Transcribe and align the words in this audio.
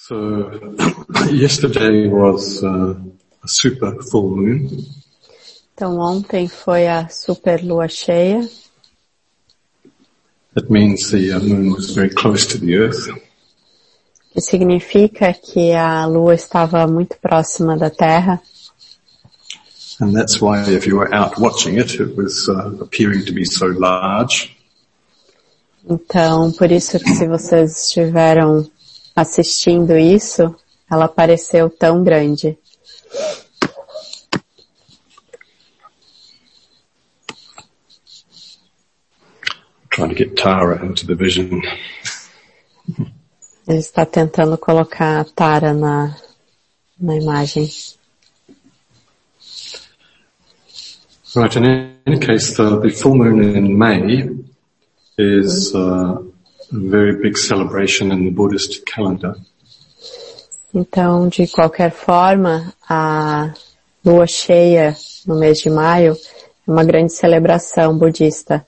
So 0.00 0.52
yesterday 1.30 2.06
was 2.06 2.62
uh, 2.62 2.94
a 3.42 3.48
super 3.48 4.00
full 4.10 4.30
moon. 4.36 4.86
Então 5.74 5.98
ontem 5.98 6.46
foi 6.48 6.86
a 6.86 7.08
super 7.08 7.62
lua 7.64 7.88
cheia. 7.88 8.48
That 10.54 10.70
means 10.70 11.10
the 11.10 11.32
uh, 11.32 11.40
moon 11.40 11.72
was 11.72 11.90
very 11.90 12.10
close 12.10 12.46
to 12.46 12.58
the 12.58 12.76
earth. 12.76 13.08
Que 14.32 14.40
significa 14.40 15.34
que 15.34 15.72
a 15.72 16.06
lua 16.06 16.34
estava 16.34 16.86
muito 16.86 17.18
próxima 17.20 17.76
da 17.76 17.90
Terra. 17.90 18.40
And 20.00 20.14
that's 20.14 20.40
why 20.40 20.62
if 20.68 20.86
you 20.86 20.96
were 20.96 21.12
out 21.12 21.38
watching 21.40 21.76
it, 21.76 22.00
it 22.00 22.16
was 22.16 22.48
uh, 22.48 22.70
appearing 22.80 23.24
to 23.24 23.32
be 23.32 23.44
so 23.44 23.66
large. 23.66 24.56
Então, 25.84 26.52
por 26.52 26.70
isso 26.70 27.00
que 27.00 27.14
se 27.14 27.26
vocês 27.26 27.86
estiveram 27.86 28.70
assistindo 29.20 29.98
isso, 29.98 30.54
ela 30.88 31.08
pareceu 31.08 31.68
tão 31.68 32.04
grande. 32.04 32.56
Trying 39.90 40.10
to 40.10 40.14
get 40.14 40.36
Tara 40.36 40.86
into 40.86 41.04
the 41.04 41.16
vision. 41.16 41.60
Ele 43.66 43.78
está 43.78 44.06
tentando 44.06 44.56
colocar 44.56 45.20
a 45.20 45.24
Tara 45.24 45.74
na, 45.74 46.16
na 46.98 47.16
imagem. 47.16 47.68
Right, 51.34 51.56
in 51.56 51.64
any 52.06 52.18
case, 52.20 52.54
the, 52.54 52.80
the 52.80 52.90
full 52.90 53.16
moon 53.16 53.42
in 53.42 53.76
May 53.76 54.30
is 55.18 55.74
uh, 55.74 56.22
very 56.70 57.16
big 57.20 57.36
celebration 57.36 58.12
in 58.12 58.24
the 58.24 58.30
Buddhist 58.30 58.84
calendar. 58.84 59.34
Então, 60.74 61.28
de 61.28 61.46
qualquer 61.46 61.90
forma, 61.90 62.72
a 62.88 63.54
lua 64.04 64.26
cheia 64.26 64.94
no 65.26 65.38
mês 65.38 65.58
de 65.58 65.70
maio 65.70 66.16
é 66.66 66.70
uma 66.70 66.84
grande 66.84 67.12
celebração 67.12 67.96
budista. 67.96 68.66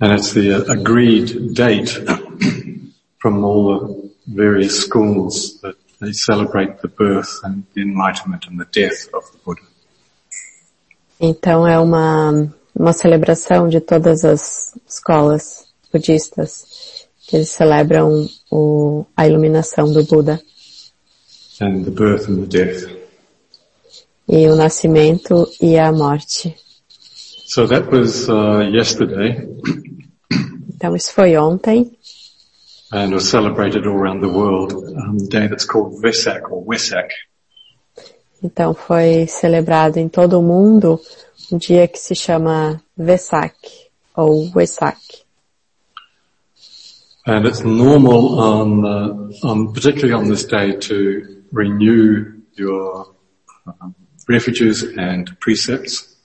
And 0.00 0.14
it's 0.14 0.32
the 0.32 0.54
uh, 0.54 0.70
agreed 0.70 1.54
date 1.54 1.90
from 3.20 3.44
all 3.44 3.78
the 3.78 4.10
various 4.26 4.80
schools 4.80 5.60
that 5.60 5.76
they 6.00 6.12
celebrate 6.12 6.80
the 6.80 6.88
birth 6.88 7.40
and 7.44 7.64
the 7.74 7.82
enlightenment 7.82 8.46
and 8.48 8.58
the 8.58 8.66
death 8.72 9.08
of 9.12 9.30
the 9.32 9.38
Buddha. 9.44 9.62
Então 11.20 11.66
é 11.66 11.78
uma, 11.78 12.48
uma 12.74 12.92
celebração 12.92 13.68
de 13.68 13.80
todas 13.80 14.24
as 14.24 14.72
escolas 14.88 15.67
budistas 15.92 17.06
que 17.26 17.36
eles 17.36 17.50
celebram 17.50 18.28
o, 18.50 19.04
a 19.16 19.26
iluminação 19.26 19.92
do 19.92 20.04
Buda 20.04 20.40
and 21.60 21.84
the 21.84 21.90
birth 21.90 22.28
and 22.28 22.46
the 22.46 22.46
death. 22.46 22.88
e 24.28 24.46
o 24.48 24.54
nascimento 24.54 25.48
e 25.60 25.78
a 25.78 25.90
morte. 25.90 26.54
So 27.46 27.66
that 27.66 27.88
was 27.90 28.28
uh, 28.28 28.62
yesterday 28.70 29.48
Então 30.74 30.94
isso 30.94 31.12
foi 31.12 31.36
ontem 31.36 31.90
and 32.92 33.12
was 33.12 33.28
celebrated 33.28 33.86
all 33.86 33.96
around 33.96 34.20
the 34.20 34.32
world, 34.32 34.74
um, 34.74 35.16
a 35.16 35.28
day 35.28 35.48
that's 35.48 35.66
called 35.66 36.00
Vesak 36.00 36.50
or 36.50 36.62
Wesak. 36.66 37.08
Então 38.42 38.72
foi 38.72 39.26
celebrado 39.26 39.98
em 39.98 40.08
todo 40.08 40.38
o 40.38 40.42
mundo 40.42 41.00
um 41.50 41.58
dia 41.58 41.88
que 41.88 41.98
se 41.98 42.14
chama 42.14 42.80
Vesak 42.96 43.56
ou 44.14 44.50
Wesak. 44.54 44.98
And 47.28 47.46
it's 47.46 47.62
normal 47.62 48.40
on, 48.40 48.84
uh, 48.86 49.46
on 49.46 49.72
particularly 49.74 50.14
on 50.14 50.28
this 50.28 50.44
day 50.44 50.72
to 50.88 51.42
renew 51.52 52.40
your 52.54 53.14
um, 53.66 53.94
refuges 54.26 54.82
and 54.82 55.36
precepts. 55.38 56.16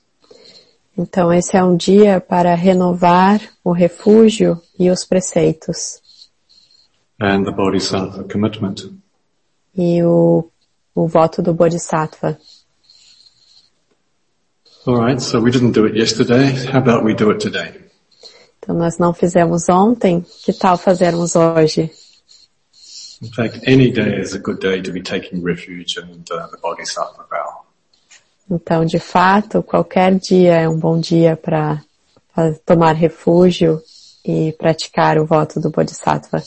Então 0.97 1.33
esse 1.33 1.57
é 1.57 1.63
um 1.63 1.75
dia 1.75 2.21
para 2.21 2.55
renovar 2.55 3.41
o 3.63 3.71
refúgio 3.71 4.61
e 4.79 4.89
os 4.89 5.03
preceitos 5.03 6.01
and 7.19 7.45
the 7.45 7.51
Bodhisattva 7.51 8.23
commitment. 8.25 8.89
e 9.75 10.03
o, 10.03 10.49
o 10.93 11.07
voto 11.07 11.41
do 11.41 11.53
Bodhisattva. 11.53 12.37
Alright, 14.85 15.21
so 15.21 15.39
we 15.39 15.49
didn't 15.49 15.71
do 15.71 15.85
it 15.85 15.95
yesterday. 15.95 16.51
How 16.71 16.79
about 16.79 17.03
we 17.03 17.13
do 17.13 17.31
it 17.31 17.39
today? 17.39 17.82
Então 18.63 18.77
nós 18.77 18.97
não 18.97 19.13
fizemos 19.13 19.67
ontem, 19.67 20.25
que 20.45 20.53
tal 20.53 20.77
fazermos 20.77 21.35
hoje? 21.35 21.91
In 23.21 23.29
fact, 23.31 23.61
any 23.69 23.91
day 23.91 24.21
is 24.21 24.33
a 24.33 24.37
good 24.37 24.59
day 24.59 24.81
to 24.81 24.91
be 24.91 25.01
taking 25.01 25.43
refuge 25.43 25.99
in 25.99 26.23
uh, 26.31 26.47
the 26.49 26.57
Bodhisattva 26.61 27.25
vow. 27.29 27.65
Então, 28.49 28.85
de 28.85 28.99
fato, 28.99 29.61
qualquer 29.61 30.17
dia 30.17 30.61
é 30.61 30.69
um 30.69 30.77
bom 30.77 30.97
dia 30.97 31.35
para 31.35 31.81
tomar 32.65 32.93
refúgio 32.93 33.81
e 34.25 34.53
praticar 34.53 35.17
o 35.17 35.25
voto 35.25 35.59
do 35.59 35.69
Bodhisattva. 35.69 36.41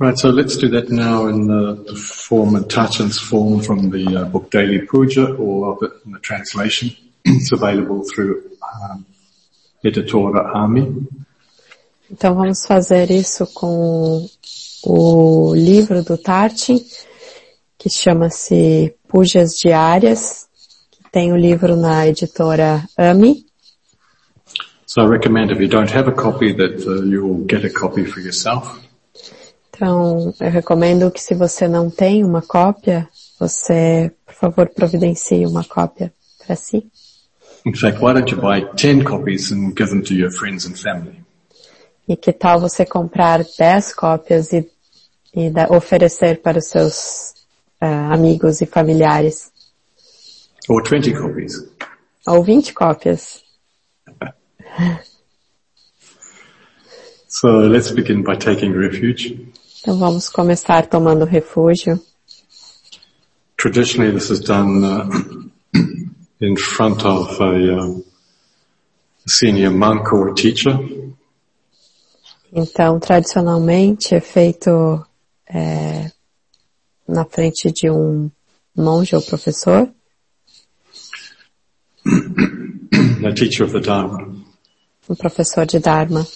Right, 0.00 0.18
so 0.18 0.30
let's 0.30 0.56
do 0.56 0.70
that 0.70 0.90
now 0.90 1.28
in 1.28 1.48
the, 1.48 1.84
the 1.84 1.96
form 1.96 2.62
Tachan's 2.64 3.18
form 3.18 3.60
from 3.60 3.90
the 3.90 4.22
uh, 4.22 4.24
book 4.26 4.50
Daily 4.50 4.86
Puja 4.86 5.34
or 5.34 5.72
of 5.72 5.82
it 5.82 5.92
in 6.06 6.12
the 6.12 6.20
translation. 6.20 6.96
it's 7.24 7.52
available 7.52 8.04
through 8.04 8.42
um. 8.62 9.04
Então 12.10 12.34
vamos 12.34 12.66
fazer 12.66 13.10
isso 13.10 13.46
com 13.54 14.26
o 14.84 15.54
livro 15.54 16.02
do 16.02 16.16
Tartin, 16.16 16.84
que 17.76 17.88
chama-se 17.88 18.94
Pujas 19.08 19.54
Diárias, 19.54 20.48
que 20.90 21.10
tem 21.10 21.32
o 21.32 21.36
livro 21.36 21.76
na 21.76 22.06
editora 22.06 22.82
AMI. 22.96 23.46
So 24.86 25.02
I 25.02 25.06
recommend 25.06 25.52
if 25.52 25.60
you 25.60 25.68
don't 25.68 25.94
have 25.94 26.08
a 26.08 26.14
copy 26.14 26.54
that 26.54 26.82
you'll 27.06 27.44
get 27.46 27.64
a 27.64 27.70
copy 27.70 28.04
for 28.04 28.20
yourself. 28.20 28.80
Então 29.68 30.34
eu 30.40 30.50
recomendo 30.50 31.10
que 31.10 31.20
se 31.20 31.34
você 31.34 31.68
não 31.68 31.88
tem 31.90 32.24
uma 32.24 32.42
cópia, 32.42 33.08
você, 33.38 34.10
por 34.26 34.34
favor, 34.34 34.68
providencie 34.70 35.46
uma 35.46 35.62
cópia 35.62 36.12
para 36.44 36.56
si. 36.56 36.90
In 37.64 37.74
fact, 37.74 38.00
why 38.00 38.12
don't 38.12 38.30
you 38.30 38.36
buy 38.40 38.60
10 38.60 39.04
copies 39.04 39.50
and 39.52 39.74
give 39.76 39.90
them 39.90 40.02
to 40.02 40.14
your 40.14 40.30
friends 40.30 40.64
and 40.66 40.78
family? 40.78 41.22
E 42.08 42.16
que 42.16 42.32
tal 42.32 42.58
você 42.60 42.86
comprar 42.86 43.44
10 43.58 43.94
cópias 43.94 44.52
e, 44.52 44.66
e 45.34 45.50
da- 45.50 45.68
oferecer 45.70 46.40
para 46.40 46.58
os 46.58 46.66
seus 46.66 47.34
ah, 47.80 48.14
amigos 48.14 48.60
e 48.60 48.66
familiares? 48.66 49.52
Or 50.68 50.82
20 50.88 51.12
copies? 51.12 51.52
Ou 52.26 52.42
20 52.42 52.72
cópias. 52.72 53.42
So 57.30 57.48
let's 57.60 57.90
begin 57.92 58.22
by 58.22 58.36
taking 58.36 58.72
refuge. 58.72 59.52
Então 59.82 59.98
vamos 59.98 60.30
começar 60.30 60.86
tomando 60.86 61.26
refúgio. 61.26 62.00
Traditionally 63.58 64.12
this 64.12 64.30
is 64.30 64.40
done 64.40 64.82
uh, 64.82 65.06
in 66.40 66.56
front 66.56 67.04
of 67.04 67.40
a 67.40 67.78
um, 67.78 68.04
senior 69.26 69.70
monk 69.70 70.12
or 70.12 70.34
teacher. 70.34 70.78
Então, 72.52 72.98
tradicionalmente 72.98 74.14
é 74.14 74.20
feito 74.20 75.04
é, 75.46 76.10
na 77.06 77.24
frente 77.24 77.70
de 77.70 77.90
um 77.90 78.30
monge 78.74 79.14
ou 79.14 79.22
professor, 79.22 79.88
a 83.26 83.32
teacher 83.34 83.64
of 83.64 83.72
the 83.72 83.80
Dharma. 83.80 84.38
um 85.08 85.14
professor 85.14 85.64
de 85.64 85.78
Dharma. 85.78 86.26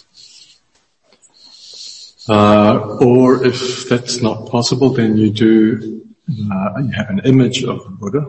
Uh, 2.28 2.98
or 3.00 3.44
if 3.44 3.88
that's 3.88 4.22
not 4.22 4.48
possible, 4.48 4.91
then 4.91 5.16
you 5.16 5.30
do, 5.30 6.03
uh, 6.30 6.80
you 6.80 6.91
have 6.92 7.10
an 7.10 7.21
image 7.24 7.65
of 7.65 7.82
the 7.84 7.91
Buddha, 7.91 8.24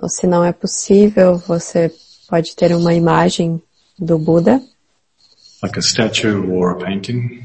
Ou 0.00 0.08
se 0.08 0.26
não 0.26 0.44
é 0.44 0.52
possível, 0.52 1.36
você 1.36 1.92
pode 2.28 2.56
ter 2.56 2.74
uma 2.74 2.94
imagem 2.94 3.62
do 3.98 4.18
Buda, 4.18 4.60
like 5.62 5.78
a 5.78 5.82
statue 5.82 6.34
or 6.50 6.70
a 6.70 6.74
painting, 6.76 7.44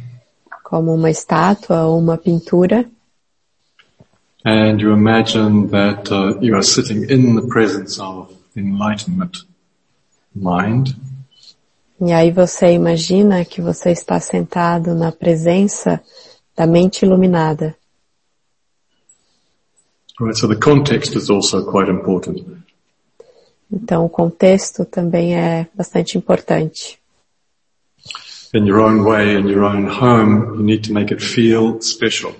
como 0.64 0.94
uma 0.94 1.10
estátua 1.10 1.86
ou 1.86 2.00
uma 2.00 2.18
pintura, 2.18 2.90
and 4.46 4.80
you 4.80 4.92
imagine 4.94 5.68
that 5.68 6.10
uh, 6.12 6.40
you 6.42 6.56
are 6.56 6.64
sitting 6.64 7.04
in 7.12 7.36
the 7.36 7.48
presence 7.48 8.02
of 8.02 8.34
enlightenment 8.56 9.46
mind, 10.34 10.96
e 12.00 12.12
aí 12.14 12.32
você 12.32 12.72
imagina 12.72 13.44
que 13.44 13.62
você 13.62 13.92
está 13.92 14.20
sentado 14.20 14.96
na 14.96 15.12
presença 15.12 16.02
da 16.56 16.66
mente 16.66 17.06
iluminada. 17.06 17.76
Right, 20.20 20.36
so 20.36 20.48
the 20.48 20.56
context 20.56 21.16
is 21.16 21.30
also 21.30 21.64
quite 21.64 21.90
important. 21.90 22.44
Então 23.72 24.06
o 24.06 24.10
contexto 24.10 24.86
também 24.86 25.36
é 25.36 25.68
bastante 25.76 26.18
importante. 26.18 27.00
in 28.54 28.66
your 28.66 28.80
own 28.80 29.04
way, 29.04 29.36
in 29.36 29.48
your 29.48 29.64
own 29.64 29.86
home, 29.86 30.56
you 30.58 30.64
need 30.64 30.84
to 30.86 30.94
make 30.94 31.12
it 31.12 31.22
feel 31.22 31.82
special. 31.82 32.34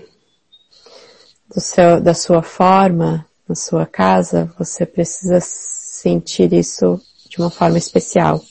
Do 1.54 1.60
seu, 1.60 2.00
da 2.00 2.14
sua 2.14 2.42
forma, 2.42 3.26
na 3.48 3.54
sua 3.54 3.86
casa, 3.86 4.52
você 4.58 4.84
precisa 4.84 5.38
sentir 5.40 6.52
isso 6.52 7.00
de 7.28 7.38
uma 7.38 7.50
forma 7.50 7.78
especial. 7.78 8.42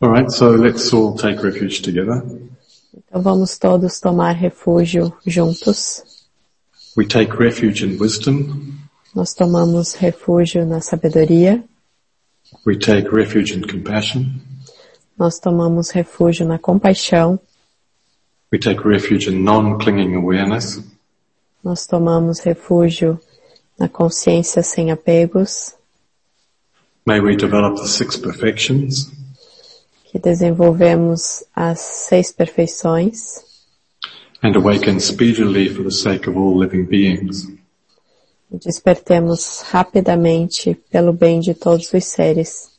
Alright, 0.00 0.32
so 0.32 0.50
let's 0.50 0.92
all 0.92 1.14
take 1.14 1.40
refuge 1.42 1.82
together. 1.82 2.22
Então 2.94 3.22
vamos 3.22 3.58
todos 3.58 4.00
tomar 4.00 4.32
refúgio 4.32 5.12
juntos. 5.24 6.02
We 6.94 7.06
take 7.06 7.38
refuge 7.38 7.82
in 7.82 7.98
wisdom. 7.98 8.78
Nós 9.14 9.32
tomamos 9.32 9.94
refúgio 9.94 10.66
na 10.66 10.80
sabedoria. 10.80 11.64
We 12.66 12.76
take 12.76 13.08
refuge 13.08 13.54
in 13.54 13.62
compassion. 13.62 14.26
Nós 15.18 15.38
tomamos 15.38 15.90
refúgio 15.90 16.46
na 16.46 16.58
compaixão. 16.58 17.40
We 18.52 18.58
take 18.58 18.86
refuge 18.86 19.30
in 19.30 19.42
non-clinging 19.42 20.14
awareness. 20.16 20.82
Nós 21.64 21.86
tomamos 21.86 22.40
refúgio 22.40 23.18
na 23.78 23.88
consciência 23.88 24.62
sem 24.62 24.90
apegos. 24.90 25.74
May 27.06 27.20
we 27.20 27.36
develop 27.36 27.76
the 27.80 27.88
six 27.88 28.16
perfections. 28.18 29.10
Que 30.04 30.18
desenvolvemos 30.18 31.42
as 31.56 31.80
seis 31.80 32.30
perfeições. 32.30 33.51
And 34.42 34.56
awaken 34.56 34.98
speedily 34.98 35.68
for 35.68 35.82
the 35.82 35.90
sake 35.90 36.26
of 36.26 36.36
all 36.36 36.56
living 36.56 36.86
beings. 36.86 37.46
Despertemos 38.50 39.62
rapidamente 39.70 40.74
pelo 40.90 41.12
bem 41.12 41.40
de 41.40 41.54
todos 41.54 41.92
os 41.92 42.04
seres. 42.04 42.70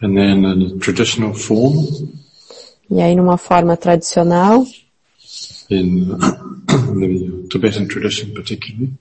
And 0.00 0.16
then 0.16 0.44
in 0.44 0.62
a 0.62 0.78
traditional 0.78 1.34
form, 1.34 1.86
E 2.90 3.00
aí 3.00 3.16
numa 3.16 3.38
forma 3.38 3.76
tradicional, 3.76 4.66
in 5.70 6.08
the 6.68 7.48
Tibetan 7.50 7.88
tradition 7.88 8.32
particularly, 8.34 8.92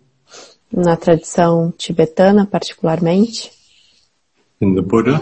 na 0.72 0.96
tradição 0.96 1.72
tibetana 1.78 2.46
particularmente, 2.46 3.52
in 4.62 4.74
the 4.74 4.82
Buddha, 4.82 5.20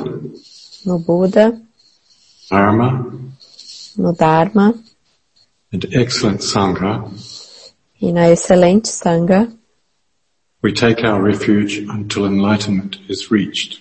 no 0.86 1.00
Buda, 1.00 1.60
Dharma, 2.52 3.06
no 3.98 4.12
Dharma 4.12 4.74
and 5.72 5.86
excellent 5.94 6.42
Sangha, 6.42 7.02
e 8.02 8.12
na 8.12 8.30
excelente 8.30 8.90
Sangha, 8.90 9.50
we 10.62 10.74
take 10.74 11.02
our 11.06 11.22
refuge 11.24 11.78
until 11.88 12.26
enlightenment 12.26 13.00
is 13.08 13.32
reached. 13.32 13.80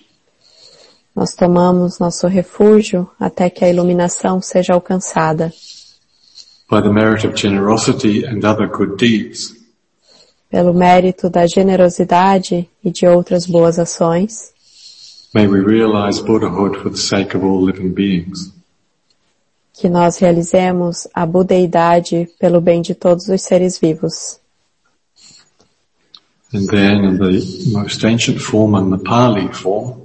nós 1.13 1.35
tomamos 1.35 1.99
nosso 1.99 2.25
refúgio 2.27 3.09
até 3.19 3.49
que 3.49 3.65
a 3.65 3.69
iluminação 3.69 4.41
seja 4.41 4.73
alcançada. 4.73 5.51
By 6.69 6.81
the 6.81 6.93
merit 6.93 7.27
of 7.27 7.35
generosity 7.35 8.25
and 8.25 8.45
other 8.45 8.69
good 8.69 8.95
deeds, 8.95 9.53
Pelo 10.49 10.73
mérito 10.73 11.29
da 11.29 11.45
generosidade 11.45 12.69
e 12.83 12.89
de 12.89 13.05
outras 13.05 13.45
boas 13.45 13.77
ações, 13.77 14.53
may 15.33 15.45
we 15.45 15.59
realize 15.59 16.21
Buddhahood 16.21 16.77
for 16.81 16.89
the 16.89 16.97
sake 16.97 17.35
of 17.35 17.45
all 17.45 17.61
living 17.61 17.89
beings. 17.93 18.53
Que 19.81 19.89
nós 19.89 20.17
realizemos 20.17 21.07
a 21.11 21.25
budeidade 21.25 22.29
pelo 22.39 22.61
bem 22.61 22.83
de 22.83 22.93
todos 22.93 23.27
os 23.29 23.41
seres 23.41 23.79
vivos. 23.79 24.39
And 26.53 26.67
then 26.67 27.03
in 27.03 27.17
the 27.17 27.41
most 27.71 28.05
ancient 28.05 28.39
form 28.39 28.75
and 28.75 28.95
the 28.95 29.03
Pali 29.03 29.51
form, 29.51 30.01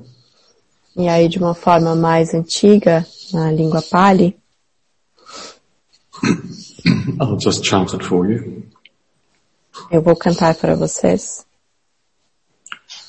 E 0.97 1.07
aí 1.09 1.29
de 1.29 1.39
uma 1.39 1.53
forma 1.55 1.95
mais 1.95 2.33
antiga, 2.33 3.07
na 3.35 3.53
língua 3.53 3.83
Pali, 3.83 4.35
I'll 7.21 7.39
just 7.39 7.63
chant 7.63 7.93
it 7.93 8.03
for 8.03 8.25
you. 8.31 8.63
eu 9.91 10.01
vou 10.01 10.17
cantar 10.17 10.55
para 10.55 10.75
vocês. 10.75 11.45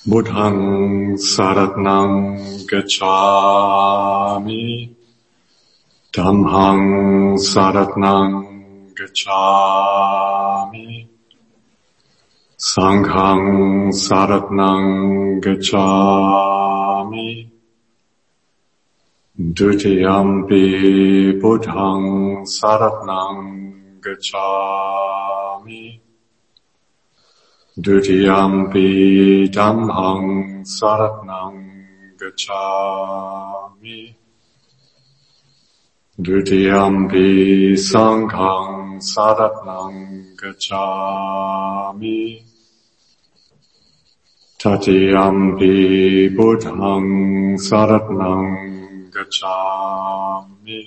Buddhang 0.06 1.18
saratnang 1.18 2.66
gacchami. 2.70 3.78
Dhammang 6.18 7.38
saratnang 7.38 8.34
gacchami. 8.98 11.06
Sanghang 12.58 13.94
saratnang 13.94 15.38
gacchami. 15.46 17.30
Dutiyampi 19.38 20.66
buddhang 21.40 22.42
saratnang 22.50 23.38
gacchami. 24.02 26.02
Dutiyampi 27.78 28.90
dhammang 29.54 30.66
saratnang 30.66 31.58
gacchami. 32.18 34.27
Dutiyampi 36.20 37.78
sanghang 37.78 38.98
saratnang 38.98 40.34
gacchami. 40.34 42.42
Tatiyampi 44.58 46.34
buddhang 46.36 47.54
saratnang 47.62 48.50
gacchami. 49.14 50.82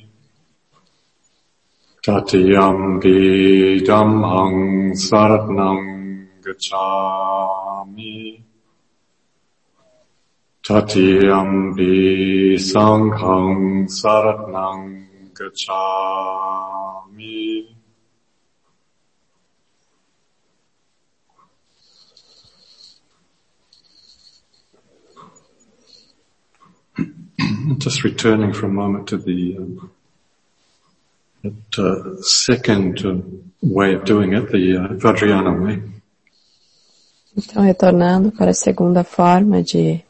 Tatiyampi 2.03 3.87
dhammang 3.87 4.91
saratnang 4.99 5.83
gacchami. 6.43 8.43
Tatiyampi 10.67 11.95
sanghang 12.59 13.87
saratnang 13.87 15.07
gacchami. 15.41 17.37
Just 27.79 28.05
returning 28.05 28.53
for 28.53 28.67
a 28.67 28.69
moment 28.69 29.09
to 29.09 29.17
the 29.17 29.57
um, 29.59 29.91
that, 31.43 31.79
uh, 31.79 32.21
second 32.23 33.05
uh, 33.07 33.17
way 33.63 33.95
of 33.95 34.05
doing 34.05 34.35
it, 34.35 34.51
the 34.51 34.77
uh, 34.77 34.89
Vajrayana 34.95 35.59
way. 35.63 35.83
Então, 37.37 37.63
retornando 37.63 38.33
para 38.33 38.51
a 38.51 38.55
segunda 38.55 39.05
forma 39.05 39.63
de 39.63 40.05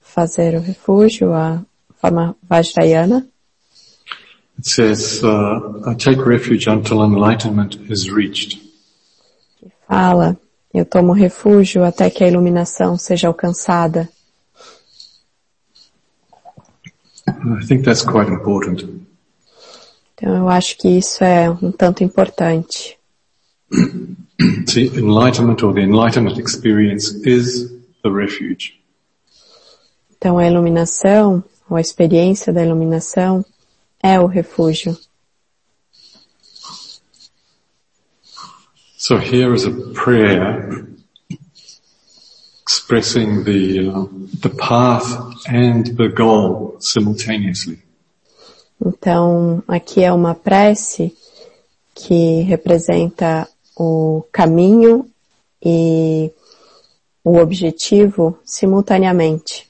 fazer 0.00 0.54
o 0.56 0.60
refúgio, 0.60 1.34
a 1.34 1.62
forma 2.00 2.36
Vajrayana, 2.48 3.28
It 4.58 4.66
says, 4.66 5.22
uh, 5.22 5.82
I 5.86 5.94
take 5.94 6.24
refuge 6.24 6.66
until 6.66 7.02
enlightenment 7.02 7.76
is 7.90 8.10
reached. 8.10 8.58
que 9.58 9.70
fala, 9.86 10.36
eu 10.72 10.84
tomo 10.84 11.12
refúgio 11.12 11.84
até 11.84 12.10
que 12.10 12.24
a 12.24 12.28
iluminação 12.28 12.96
seja 12.96 13.28
alcançada. 13.28 14.08
I 17.28 17.66
think 17.66 17.84
that's 17.84 18.02
quite 18.02 18.30
important. 18.30 18.84
Então, 20.14 20.34
eu 20.34 20.48
acho 20.48 20.78
que 20.78 20.88
isso 20.88 21.22
é 21.22 21.50
um 21.50 21.70
tanto 21.70 22.02
importante. 22.02 22.98
See, 24.66 24.86
enlightenment 24.96 25.62
or 25.62 25.74
the 25.74 25.80
enlightenment 25.80 26.38
experience 26.38 27.14
is 27.24 27.70
the 28.02 28.10
refuge. 28.10 28.80
Então, 30.16 30.38
a 30.38 30.46
iluminação, 30.46 31.44
ou 31.68 31.76
a 31.76 31.80
experiência 31.80 32.52
da 32.52 32.64
iluminação, 32.64 33.44
é 34.02 34.20
o 34.20 34.26
refúgio. 34.26 34.96
So 38.96 39.16
here 39.18 39.54
is 39.54 39.64
a 39.66 39.70
prayer 39.92 40.86
expressing 42.66 43.44
the, 43.44 43.88
uh, 43.88 44.06
the 44.40 44.50
path 44.50 45.06
and 45.48 45.86
the 45.96 46.08
goal 46.08 46.76
simultaneously. 46.80 47.82
Então, 48.84 49.62
aqui 49.66 50.02
é 50.02 50.12
uma 50.12 50.34
prece 50.34 51.16
que 51.94 52.42
representa 52.42 53.48
o 53.76 54.24
caminho 54.30 55.08
e 55.64 56.30
o 57.24 57.38
objetivo 57.38 58.38
simultaneamente. 58.44 59.65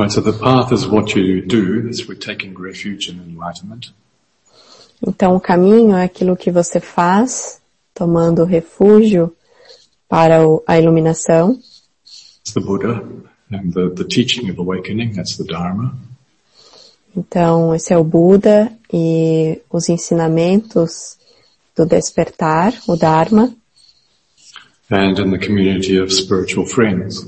Right, 0.00 0.10
so 0.10 0.22
the 0.22 0.32
path 0.32 0.72
is 0.72 0.86
what 0.86 1.14
you 1.14 1.42
do, 1.42 1.90
we're 2.08 2.14
taking 2.14 2.54
refuge 2.58 3.10
in 3.10 3.20
enlightenment. 3.20 3.92
Então, 5.06 5.36
o 5.36 5.40
caminho 5.40 5.94
é 5.94 6.04
aquilo 6.04 6.34
que 6.38 6.50
você 6.50 6.80
faz, 6.80 7.60
tomando 7.92 8.44
refúgio 8.44 9.36
para 10.08 10.48
o- 10.48 10.62
a 10.66 10.78
iluminação. 10.78 11.58
It's 12.40 12.54
the 12.54 12.60
Buddha. 12.60 13.02
And 13.52 13.72
the, 13.72 13.90
the 13.90 14.04
teaching 14.04 14.48
of 14.50 14.58
awakening, 14.58 15.12
that's 15.12 15.36
the 15.36 15.44
Dharma. 15.44 15.94
Então, 17.14 17.74
esse 17.74 17.92
é 17.92 17.98
o 17.98 18.04
Buda 18.04 18.72
e 18.90 19.60
os 19.70 19.90
ensinamentos 19.90 21.18
do 21.76 21.84
despertar, 21.84 22.72
o 22.88 22.96
Dharma, 22.96 23.54
And 24.90 25.20
in 25.20 25.30
the 25.30 25.46
community 25.46 26.00
of 26.00 26.10
spiritual 26.10 26.66
friends. 26.66 27.26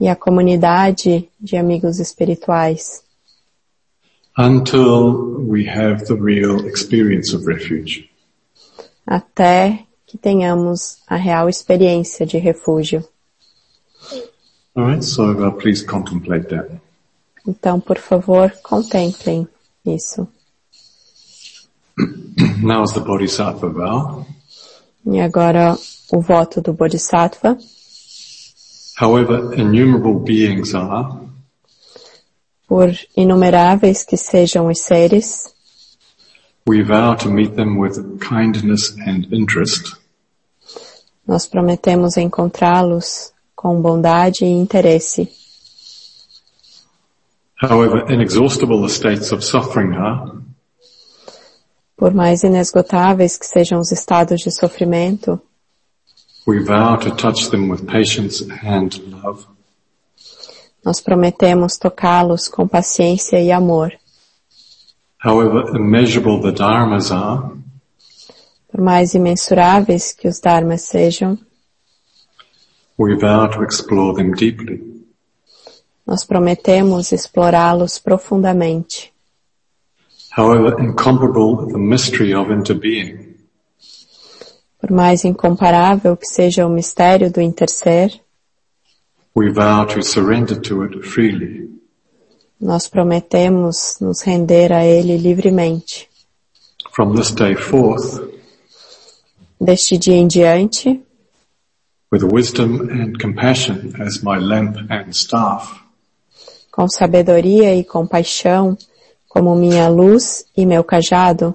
E 0.00 0.08
a 0.08 0.16
comunidade 0.16 1.28
de 1.38 1.56
amigos 1.56 1.98
espirituais, 2.00 3.02
Until 4.38 5.36
we 5.46 5.68
have 5.68 6.04
the 6.06 6.14
real 6.14 6.64
experience 6.66 7.34
of 7.36 7.46
refuge. 7.46 8.08
até 9.06 9.84
que 10.06 10.16
tenhamos 10.16 10.98
a 11.06 11.16
real 11.16 11.48
experiência 11.48 12.24
de 12.24 12.38
refúgio. 12.38 13.06
Alright, 14.74 15.04
so 15.04 15.32
uh, 15.32 15.50
please 15.52 15.84
contemplate 15.84 16.48
that. 16.48 16.70
Então, 17.46 17.80
por 17.80 17.98
favor, 17.98 18.50
contemplem 18.62 19.46
isso. 19.84 20.26
Now 22.62 22.84
is 22.84 22.92
the 22.92 23.00
Bodhisattva 23.00 23.68
vow. 23.68 24.26
E 25.06 25.20
agora 25.20 25.76
o 26.12 26.20
voto 26.20 26.60
do 26.60 26.72
Bodhisattva. 26.72 27.58
However 29.00 29.54
innumerable 29.54 30.20
beings 30.20 30.74
are, 30.74 31.18
Por 32.68 32.92
inumeráveis 33.16 34.04
que 34.04 34.16
sejam 34.18 34.68
os 34.68 34.80
seres, 34.82 35.54
we 36.68 36.82
vow 36.82 37.16
to 37.16 37.30
meet 37.30 37.56
them 37.56 37.78
with 37.78 38.20
kindness 38.20 38.94
and 39.06 39.26
interest, 39.32 39.96
nós 41.26 41.46
prometemos 41.46 42.18
encontrá-los 42.18 43.32
com 43.56 43.80
bondade 43.80 44.44
e 44.44 44.48
interesse. 44.48 45.28
However 47.62 48.04
inexhaustible 48.12 48.82
the 48.82 48.92
states 48.92 49.32
of 49.32 49.42
suffering 49.42 49.94
are, 49.94 50.30
Por 51.96 52.12
mais 52.12 52.42
inesgotáveis 52.44 53.38
que 53.38 53.46
sejam 53.46 53.80
os 53.80 53.90
estados 53.92 54.42
de 54.42 54.50
sofrimento, 54.50 55.40
we 56.46 56.58
vow 56.64 56.96
to 56.96 57.10
touch 57.16 57.50
them 57.50 57.68
with 57.70 57.86
patience 57.86 58.42
and 58.64 58.90
love. 59.10 59.46
nós 60.84 61.00
prometemos 61.00 61.76
tocá-los 61.76 62.48
com 62.48 62.66
paciência 62.66 63.38
e 63.40 63.52
amor. 63.52 63.92
However 65.22 65.76
immeasurable 65.76 66.40
the 66.40 66.52
dharmas 66.52 67.10
are, 67.10 67.58
Por 68.70 68.80
mais 68.80 69.14
imensuráveis 69.14 70.12
que 70.12 70.28
os 70.28 70.38
dharmas 70.40 70.82
sejam, 70.82 71.36
we 72.98 73.14
vow 73.16 73.48
to 73.48 73.62
explore 73.64 74.14
them 74.14 74.30
deeply. 74.32 74.80
nós 76.06 76.24
prometemos 76.24 77.12
explorá-los 77.12 77.98
profundamente. 77.98 79.12
However 80.36 80.80
incomparable 80.80 81.66
the 81.66 81.78
mystery 81.78 82.32
of 82.34 82.50
interbeing, 82.52 83.29
Por 84.80 84.90
mais 84.90 85.24
incomparável 85.24 86.16
que 86.16 86.26
seja 86.26 86.66
o 86.66 86.70
mistério 86.70 87.30
do 87.30 87.40
interser, 87.40 88.20
we 89.36 89.50
vow 89.52 89.86
to 89.86 90.02
surrender 90.02 90.58
to 90.60 90.82
it 90.84 91.02
freely. 91.02 91.68
nós 92.60 92.86
prometemos 92.88 93.96
nos 94.00 94.22
render 94.22 94.72
a 94.72 94.84
ele 94.84 95.16
livremente. 95.16 96.08
From 96.92 97.14
this 97.14 97.30
day 97.30 97.54
forth, 97.54 98.20
Deste 99.60 99.98
dia 99.98 100.16
em 100.16 100.26
diante, 100.26 101.02
with 102.10 102.24
wisdom 102.24 102.80
and 102.90 103.12
compassion 103.20 103.92
as 104.00 104.22
my 104.22 104.38
lamp 104.38 104.76
and 104.90 105.10
staff, 105.10 105.68
com 106.72 106.88
sabedoria 106.88 107.76
e 107.76 107.84
compaixão, 107.84 108.76
como 109.28 109.54
minha 109.54 109.86
luz 109.88 110.46
e 110.56 110.64
meu 110.64 110.82
cajado, 110.82 111.54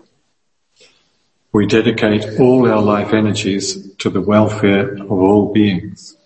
we 1.55 1.65
dedicate 1.65 2.37
all 2.37 2.69
our 2.69 2.81
life 2.81 3.13
energies 3.13 3.95
to 3.95 4.09
the 4.09 4.19
welfare 4.19 4.95
of 4.95 5.11
all 5.11 5.53
beings. 5.53 6.17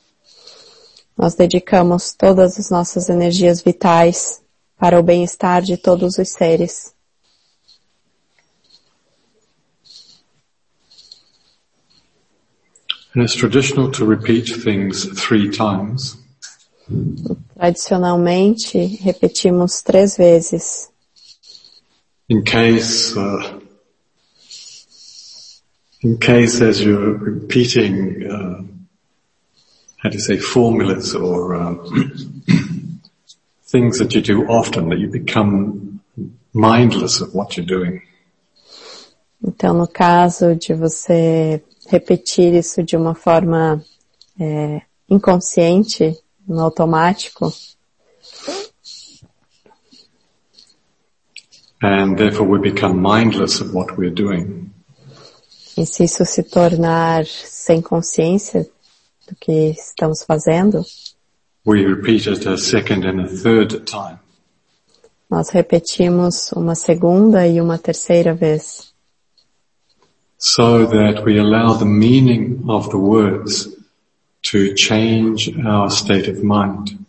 nós 1.16 1.36
dedicamos 1.36 2.16
todas 2.16 2.58
as 2.58 2.72
nossas 2.72 3.10
energias 3.10 3.62
vitais 3.62 4.42
para 4.80 5.00
o 5.00 5.04
bem-estar 5.04 5.62
de 5.62 5.78
todos 5.78 6.18
os 6.18 6.30
seres. 6.30 6.96
And 13.14 13.22
it's 13.22 13.36
traditional 13.36 13.92
to 13.92 14.06
repeat 14.06 14.64
things 14.64 15.06
three 15.14 15.50
times. 15.50 16.18
Tradicionalmente, 17.54 18.78
repetimos 19.04 19.82
três 19.84 20.16
vezes, 20.18 20.90
in 22.30 22.42
case 22.42 23.14
uh, 23.16 23.59
in 26.02 26.18
case 26.18 26.62
as 26.62 26.84
you're 26.84 27.18
repeating 27.18 28.30
uh, 28.32 28.64
how 29.98 30.10
do 30.10 30.16
you 30.16 30.24
say 30.24 30.38
formulas 30.38 31.14
or 31.14 31.56
um, 31.56 32.44
things 33.64 34.00
that 34.00 34.16
you 34.16 34.22
do 34.22 34.48
often 34.48 34.90
that 34.90 35.00
you 35.00 35.10
become 35.10 36.00
mindless 36.54 37.22
of 37.22 37.34
what 37.34 37.58
you're 37.58 37.66
doing. 37.66 38.02
Então, 39.42 39.74
no 39.74 39.88
caso 39.88 40.56
de 40.56 40.74
você 40.74 41.62
repetir 41.88 42.54
isso 42.54 42.84
de 42.84 42.98
uma 42.98 43.16
forma 43.16 43.84
é, 44.40 44.82
inconsciente, 45.10 46.18
no 46.48 46.62
automático, 46.62 47.54
and 51.82 52.18
therefore 52.18 52.46
we 52.46 52.60
become 52.60 53.02
mindless 53.02 53.62
of 53.62 53.74
what 53.74 53.98
we're 53.98 54.14
doing 54.14 54.70
e 55.80 55.86
se 55.86 56.04
isso 56.04 56.26
se 56.26 56.44
tornar 56.44 57.26
sem 57.26 57.82
consciência 57.82 58.68
do 59.26 59.34
que 59.40 59.70
estamos 59.70 60.24
fazendo, 60.24 60.84
nós 65.30 65.50
repetimos 65.50 66.52
uma 66.52 66.76
segunda 66.76 67.48
e 67.48 67.62
uma 67.62 67.78
terceira 67.78 68.34
vez, 68.34 68.94
so 70.38 70.86
that 70.88 71.22
we 71.24 71.40
allow 71.40 71.78
the 71.78 71.86
meaning 71.86 72.62
of 72.68 72.90
the 72.90 72.98
words 72.98 73.70
to 74.42 74.76
change 74.76 75.56
our 75.66 75.90
state 75.90 76.30
of 76.30 76.42
mind. 76.44 77.00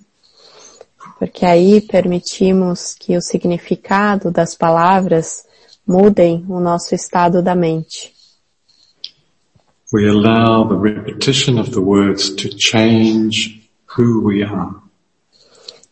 porque 1.19 1.45
aí 1.45 1.81
permitimos 1.81 2.95
que 2.95 3.17
o 3.17 3.21
significado 3.21 4.31
das 4.31 4.55
palavras 4.55 5.45
mudem 5.87 6.45
o 6.49 6.61
nosso 6.61 6.95
estado 6.95 7.43
da 7.43 7.55
mente. 7.55 8.20
We 9.93 10.09
allow 10.09 10.69
the 10.69 10.77
repetition 10.77 11.59
of 11.59 11.73
the 11.73 11.81
words 11.81 12.31
to 12.37 12.49
change 12.49 13.69
who 13.97 14.23
we 14.25 14.43
are. 14.45 14.81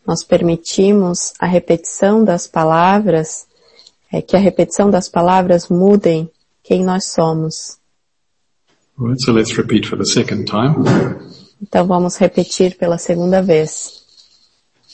Nós 0.07 0.23
permitimos 0.23 1.33
a 1.39 1.45
repetição 1.45 2.23
das 2.23 2.47
palavras, 2.47 3.45
é, 4.11 4.21
que 4.21 4.35
a 4.35 4.39
repetição 4.39 4.89
das 4.89 5.09
palavras 5.09 5.67
mudem 5.67 6.31
quem 6.63 6.83
nós 6.83 7.11
somos. 7.11 7.77
Alright, 8.97 9.21
so 9.23 9.33
let's 9.33 9.55
repeat 9.57 9.85
for 9.85 9.97
the 9.97 10.05
second 10.05 10.45
time, 10.45 10.75
Então 11.61 11.85
vamos 11.85 12.15
repetir 12.15 12.77
pela 12.77 12.97
segunda 12.97 13.41
vez, 13.41 14.01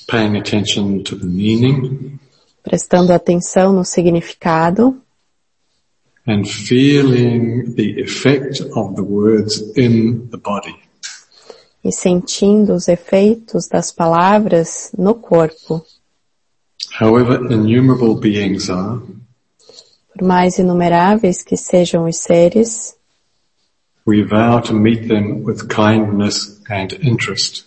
paying 0.08 0.38
attention 0.38 1.04
to 1.04 1.16
the 1.16 1.26
meaning 1.26 2.20
prestando 2.66 3.14
atenção 3.14 3.72
no 3.72 3.86
significado 3.86 5.00
and 6.28 6.46
feeling 6.48 7.74
the 7.76 8.02
effect 8.02 8.62
of 8.76 8.96
the 8.96 9.04
words 9.04 9.62
in 9.76 10.28
the 10.30 10.38
body. 10.38 10.76
e 11.84 11.92
sentindo 11.92 12.74
os 12.74 12.88
efeitos 12.88 13.68
das 13.68 13.92
palavras 13.92 14.92
no 14.98 15.14
corpo. 15.16 15.86
However 17.00 17.52
innumerable 17.52 18.16
beings 18.20 18.70
are, 18.70 19.02
Por 20.18 20.26
mais 20.26 20.58
inumeráveis 20.58 21.44
que 21.44 21.56
sejam 21.58 22.06
os 22.08 22.18
seres, 22.18 22.96
we 24.08 24.24
vow 24.24 24.62
to 24.62 24.74
meet 24.74 25.08
them 25.10 25.44
with 25.44 25.68
kindness 25.68 26.62
and 26.70 26.88
interest. 27.04 27.66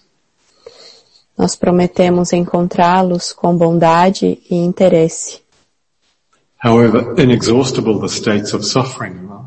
nós 1.37 1.55
prometemos 1.55 2.33
encontrá-los 2.33 3.33
com 3.33 3.57
bondade 3.57 4.41
e 4.50 4.57
interesse. 4.57 5.41
However 6.61 7.15
inexhaustible 7.21 8.00
the 8.00 8.09
states 8.09 8.53
of 8.53 8.65
suffering 8.65 9.29
are, 9.31 9.47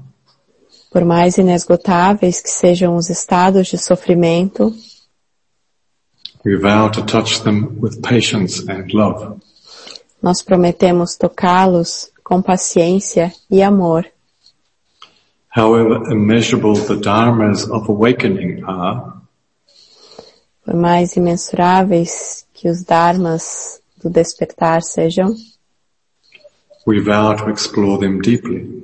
Por 0.92 1.06
mais 1.06 1.38
inesgotáveis 1.38 2.42
que 2.42 2.50
sejam 2.50 2.96
os 2.96 3.10
estados 3.10 3.68
de 3.68 3.78
sofrimento, 3.78 4.74
we 6.46 6.56
vow 6.58 6.90
to 6.90 7.02
touch 7.06 7.42
them 7.44 7.78
with 7.82 8.02
patience 8.02 8.62
and 8.70 8.92
love. 8.94 9.40
nós 10.22 10.42
prometemos 10.42 11.16
tocá-los 11.18 12.12
com 12.24 12.42
paciência 12.42 13.34
e 13.50 13.62
amor. 13.62 14.06
However 15.56 16.12
immeasurable 16.14 16.76
the 16.86 16.96
dharmas 16.96 17.64
of 17.70 17.90
awakening 17.90 18.64
are, 18.66 19.20
Por 20.64 20.76
mais 20.76 21.16
imensuráveis 21.18 22.46
que 22.54 22.70
os 22.70 22.84
dharmas 22.84 23.82
do 24.02 24.10
despertar 24.10 24.82
sejam, 24.84 25.36
we 26.86 27.00
vow 27.00 27.36
to 27.36 27.50
explore 27.50 28.00
them 28.00 28.20
deeply. 28.20 28.82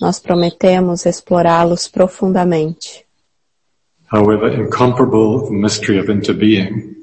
nós 0.00 0.18
prometemos 0.18 1.06
explorá-los 1.06 1.88
profundamente. 1.88 3.04
However 4.12 4.48
incomparable 4.60 5.46
the 5.48 5.54
mystery 5.54 5.98
of 5.98 6.10
interbeing, 6.10 6.94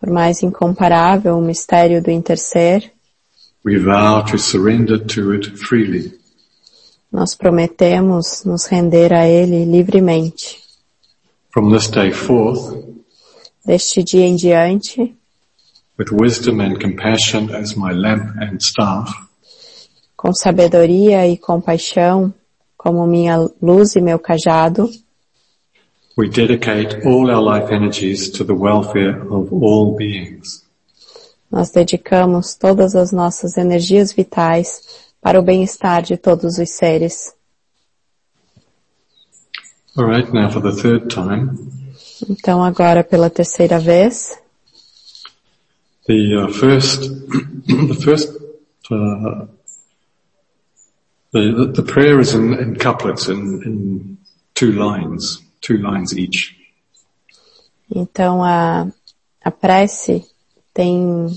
Por 0.00 0.10
mais 0.10 0.42
incomparável 0.42 1.38
o 1.38 1.40
mistério 1.40 2.02
do 2.02 2.10
interser, 2.10 2.92
we 3.64 3.78
vow 3.78 4.24
to 4.24 4.36
surrender 4.36 4.98
to 4.98 5.32
it 5.34 5.50
freely. 5.56 6.12
nós 7.12 7.34
prometemos 7.34 8.42
nos 8.44 8.66
render 8.66 9.12
a 9.12 9.26
ele 9.28 9.64
livremente. 9.64 10.60
From 11.52 11.70
this 11.72 11.88
day 11.88 12.10
forth, 12.12 12.92
Deste 13.64 14.02
dia 14.02 14.26
em 14.26 14.34
diante, 14.34 15.14
with 16.02 16.10
wisdom 16.20 16.60
and 16.60 16.80
compassion 16.80 17.54
as 17.54 17.76
my 17.76 17.92
lamp 17.92 18.36
and 18.40 18.60
staff, 18.60 19.08
com 20.16 20.32
sabedoria 20.32 21.26
e 21.28 21.36
compaixão 21.36 22.34
como 22.76 23.06
minha 23.06 23.48
luz 23.60 23.94
e 23.94 24.00
meu 24.00 24.18
cajado, 24.18 24.90
we 26.16 26.28
dedicate 26.28 26.96
all 27.06 27.30
our 27.30 27.40
life 27.40 27.72
energies 27.72 28.28
to 28.30 28.44
the 28.44 28.52
welfare 28.52 29.20
of 29.30 29.52
all 29.52 29.94
beings. 29.94 30.64
nós 31.50 31.70
dedicamos 31.70 32.54
todas 32.54 32.96
as 32.96 33.12
nossas 33.12 33.56
energias 33.56 34.12
vitais 34.12 35.12
para 35.20 35.38
o 35.38 35.42
bem-estar 35.42 36.02
de 36.02 36.16
todos 36.16 36.58
os 36.58 36.70
seres. 36.70 37.32
Alright, 39.96 40.32
now 40.32 40.50
for 40.50 40.62
the 40.62 40.72
third 40.72 41.08
time, 41.08 41.50
Então 42.28 42.62
agora 42.64 43.04
pela 43.04 43.28
terceira 43.28 43.78
vez, 43.78 44.41
the 46.06 46.42
uh, 46.42 46.48
first, 46.48 47.02
the 47.66 48.00
first, 48.02 48.28
uh, 48.90 49.46
the, 51.32 51.72
the, 51.74 51.82
prayer 51.82 52.20
is 52.20 52.34
in, 52.34 52.54
in 52.54 52.76
couplets, 52.76 53.28
in, 53.28 53.62
in 53.64 54.18
two 54.54 54.72
lines, 54.72 55.40
two 55.60 55.78
lines 55.78 56.16
each. 56.16 56.56
então 57.94 58.42
a, 58.42 58.90
a 59.44 59.50
prece 59.50 60.24
tem 60.72 61.28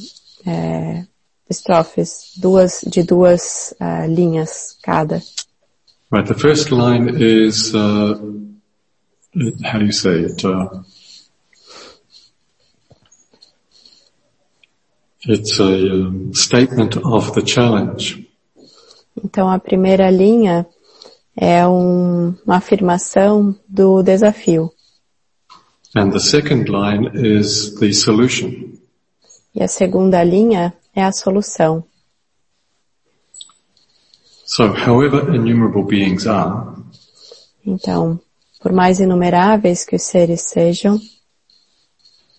é, 0.46 1.06
estrofes 1.50 2.34
duas, 2.38 2.84
de 2.88 3.04
duas 3.04 3.74
ah, 3.80 4.08
linhas 4.08 4.78
cada. 4.82 5.22
Right, 6.12 6.28
the 6.28 6.36
first 6.36 6.72
line 6.72 7.10
is, 7.18 7.74
uh, 7.74 8.16
how 9.64 9.80
do 9.80 9.86
you 9.86 9.92
say 9.92 10.22
it? 10.22 10.46
Uh, 10.46 10.84
it's 15.28 15.60
a 15.60 16.12
statement 16.34 16.98
of 16.98 17.34
the 17.34 17.46
challenge. 17.46 18.28
Então 19.24 19.50
a 19.50 19.60
primeira 19.60 20.10
linha 20.10 20.66
é 21.36 21.68
um, 21.68 22.36
uma 22.46 22.58
afirmação 22.58 23.56
do 23.68 24.04
desafio. 24.04 24.72
And 25.96 26.12
the 26.12 26.20
second 26.20 26.70
line 26.70 27.10
is 27.14 27.74
the 27.80 27.94
solution. 27.94 28.74
E 29.54 29.64
a 29.64 29.68
segunda 29.68 30.24
linha 30.24 30.74
é 30.94 31.04
a 31.04 31.12
solução. 31.12 31.84
So 34.46 34.66
however 34.66 35.34
innumerable 35.34 35.86
beings 35.86 36.28
are, 36.28 36.76
Então, 37.66 38.20
por 38.62 38.72
mais 38.72 39.00
inumeráveis 39.00 39.84
que 39.84 39.96
os 39.96 40.04
seres 40.04 40.42
sejam, 40.42 41.00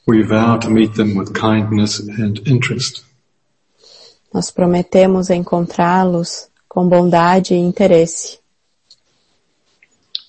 we 0.06 0.22
vow 0.22 0.56
to 0.58 0.70
meet 0.70 0.94
them 0.94 1.16
with 1.16 1.34
kindness 1.34 1.98
and 2.00 2.40
interest. 2.46 3.04
nós 4.32 4.50
prometemos 4.50 5.30
encontrá-los 5.30 6.48
com 6.68 6.86
bondade 6.88 7.54
e 7.54 7.56
interesse. 7.56 8.38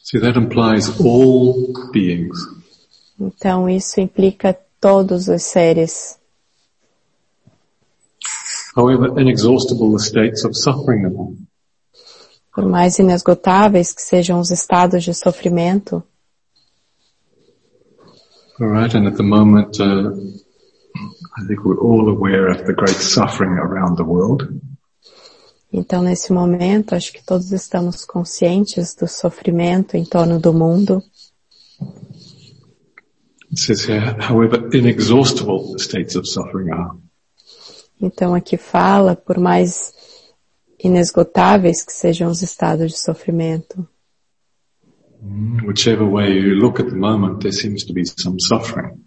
See, 0.04 0.21
that 0.21 0.39
implies 0.39 0.88
all 1.01 1.73
beings. 1.91 2.38
Então, 3.19 3.67
isso 3.67 3.99
implica 3.99 4.58
todos 4.80 5.28
os 5.28 5.43
seres. 5.43 6.17
However 8.75 9.19
inexhaustible 9.19 9.91
the 9.91 10.01
states 10.01 10.45
of 10.45 10.56
suffering 10.56 11.06
are, 11.06 11.36
Por 12.54 12.65
mais 12.65 12.97
inesgotáveis 12.99 13.91
que 13.91 14.01
sejam 14.01 14.39
os 14.39 14.49
estados 14.49 15.04
de 15.04 15.13
sofrimento, 15.13 16.01
Alright, 18.60 18.96
and 18.96 19.08
at 19.08 19.17
the 19.17 19.24
moment, 19.24 19.80
uh, 19.80 20.12
I 21.38 21.46
think 21.48 21.63
we're 21.63 21.80
all 21.80 22.10
aware 22.10 22.48
of 22.48 22.65
the 22.65 22.74
great 22.74 22.96
suffering 22.96 23.52
around 23.52 23.98
the 23.98 24.04
world. 24.04 24.50
então 25.72 26.02
nesse 26.02 26.34
momento 26.34 26.96
acho 26.96 27.13
que 27.13 27.24
todos 27.24 27.52
estamos 27.52 28.04
conscientes 28.04 28.96
do 28.96 29.08
sofrimento 29.08 29.96
em 29.96 30.04
torno 30.04 30.39
do 30.39 30.54
mundo. 30.54 31.04
It 33.52 33.60
says 33.60 33.88
here, 33.88 34.15
however 34.20 34.70
inexhaustible 34.76 35.74
the 35.74 35.80
states 35.80 36.15
of 36.15 36.28
suffering 36.28 36.72
are. 36.72 36.98
Então 38.02 38.34
aqui 38.34 38.58
fala, 38.58 39.15
por 39.15 39.38
mais 39.38 39.93
inesgotáveis 40.84 41.84
que 41.84 41.93
sejam 41.93 42.30
os 42.30 42.41
estados 42.41 42.91
de 42.91 42.98
sofrimento, 42.98 43.88
Whichever 45.21 46.06
way 46.06 46.34
you 46.34 46.56
look 46.56 46.80
at 46.80 46.89
the 46.89 46.95
moment, 46.95 47.41
there 47.41 47.51
seems 47.51 47.84
to 47.86 47.93
be 47.93 48.03
some 48.06 48.39
suffering. 48.39 49.03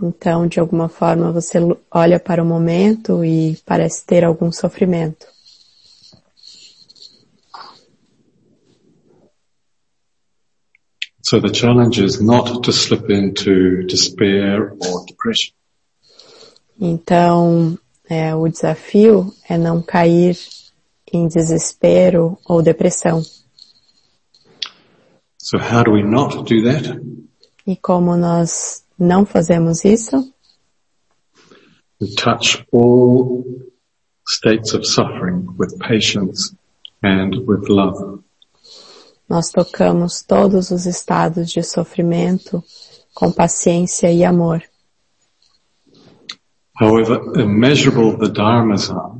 Então, 0.00 0.46
de 0.46 0.60
alguma 0.60 0.88
forma, 0.88 1.32
você 1.32 1.58
olha 1.90 2.20
para 2.20 2.42
o 2.42 2.46
momento 2.46 3.24
e 3.24 3.58
parece 3.66 4.06
ter 4.06 4.24
algum 4.24 4.52
sofrimento. 4.52 5.26
So 11.22 11.40
the 11.40 11.52
challenge 11.52 12.02
is 12.02 12.22
not 12.22 12.62
to 12.62 12.72
slip 12.72 13.10
into 13.10 13.84
despair 13.86 14.72
or 14.80 15.04
depression. 15.04 15.52
Então, 16.80 17.76
é, 18.08 18.34
o 18.34 18.48
desafio 18.48 19.34
é 19.46 19.58
não 19.58 19.82
cair 19.82 20.38
em 21.12 21.26
desespero 21.26 22.38
ou 22.46 22.62
depressão. 22.62 23.20
So 25.48 25.56
how 25.56 25.82
do 25.82 25.92
we 25.92 26.02
not 26.02 26.44
do 26.44 26.62
that? 26.64 27.00
E 27.66 27.74
como 27.74 28.18
nós 28.18 28.84
não 28.98 29.24
fazemos 29.24 29.82
isso, 29.82 30.30
We 31.98 32.14
touch 32.14 32.66
all 32.70 33.44
states 34.26 34.74
of 34.74 34.84
suffering 34.84 35.46
with 35.58 35.78
patience 35.78 36.54
and 37.02 37.30
with 37.46 37.66
love. 37.70 38.20
nós 39.26 39.50
tocamos 39.50 40.22
todos 40.22 40.70
os 40.70 40.84
estados 40.84 41.50
de 41.50 41.62
sofrimento 41.62 42.62
com 43.14 43.32
paciência 43.32 44.12
e 44.12 44.26
amor. 44.26 44.62
However 46.78 47.22
immeasurable 47.40 48.18
the 48.18 48.28
dharmas 48.28 48.90
are, 48.90 49.18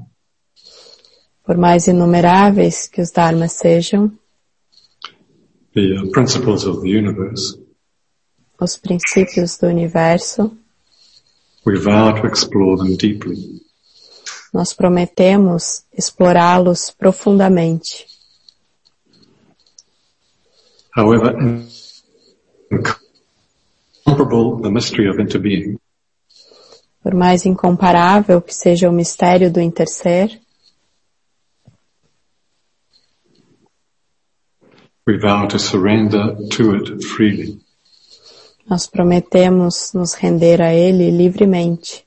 Por 1.42 1.56
mais 1.56 1.86
inumeráveis 1.88 2.86
que 2.86 3.00
os 3.00 3.10
dharmas 3.10 3.52
sejam, 3.52 4.12
the 5.74 5.96
uh, 5.96 6.10
principles 6.12 6.64
of 6.64 6.80
the 6.82 6.88
universe, 6.88 7.58
os 8.60 8.76
princípios 8.76 9.56
do 9.56 9.66
universo, 9.66 10.56
we 11.64 11.78
vow 11.78 12.12
to 12.12 12.26
explore 12.26 12.76
them 12.76 12.96
deeply. 12.96 13.60
nós 14.52 14.72
prometemos 14.72 15.84
explorá-los 15.92 16.90
profundamente. 16.90 18.06
However 20.96 21.34
incomparable 22.70 24.62
the 24.62 24.70
mystery 24.70 25.08
of 25.08 25.20
interbeing, 25.20 25.78
Por 27.00 27.14
mais 27.14 27.46
incomparável 27.46 28.42
que 28.42 28.52
seja 28.52 28.88
o 28.88 28.92
mistério 28.92 29.50
do 29.50 29.60
interser, 29.60 30.40
we 35.08 35.16
vow 35.16 35.46
to 35.46 35.58
surrender 35.58 36.36
to 36.50 36.74
it 36.74 37.02
freely. 37.02 37.58
nós 38.68 38.86
prometemos 38.86 39.94
nos 39.94 40.12
render 40.12 40.60
a 40.60 40.74
ele 40.74 41.10
livremente. 41.10 42.04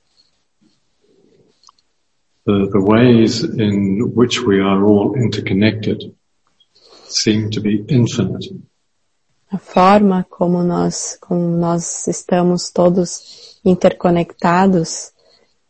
The, 2.45 2.69
the 2.71 2.79
ways 2.79 3.43
in 3.43 4.13
which 4.15 4.41
we 4.41 4.59
are 4.59 4.83
all 4.85 5.15
interconnected 5.15 6.13
seem 7.07 7.49
to 7.49 7.59
be 7.59 7.83
infinite. 7.89 8.55
A 9.51 9.57
forma 9.57 10.23
como 10.29 10.63
nós, 10.63 11.17
como 11.19 11.57
nós 11.57 12.07
estamos 12.07 12.69
todos 12.69 13.59
interconectados 13.65 15.11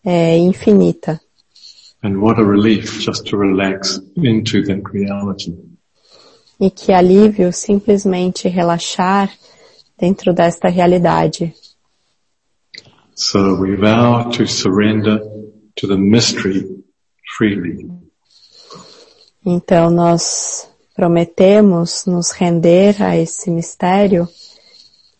é 0.03 0.37
infinita. 0.37 1.21
And 2.03 2.17
what 2.21 2.39
a 2.39 2.43
relief 2.43 2.99
just 2.99 3.25
to 3.29 3.37
relax 3.37 4.01
into 4.17 4.61
that 4.63 4.81
reality. 4.91 5.70
E 6.61 6.69
que 6.69 6.93
alívio 6.93 7.51
simplesmente 7.51 8.47
relaxar 8.47 9.31
dentro 9.97 10.31
desta 10.31 10.69
realidade. 10.69 11.55
So 13.15 13.55
we 13.55 13.75
vow 13.75 14.29
to 14.29 14.45
surrender 14.45 15.19
to 15.75 15.87
the 15.87 15.97
mystery 15.97 16.83
freely. 17.35 17.89
Então 19.43 19.89
nós 19.89 20.69
prometemos 20.95 22.05
nos 22.05 22.29
render 22.29 23.01
a 23.01 23.17
esse 23.17 23.49
mistério 23.49 24.29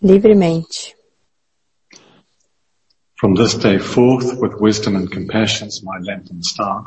livremente. 0.02 0.96
From 3.20 3.34
this 3.34 3.56
day 3.56 3.80
forth, 3.80 4.40
with 4.40 4.56
wisdom 4.60 4.96
and 4.96 5.08
compassion 5.08 5.68
as 5.68 5.82
my 5.82 6.00
Lenten 6.00 6.42
star, 6.44 6.86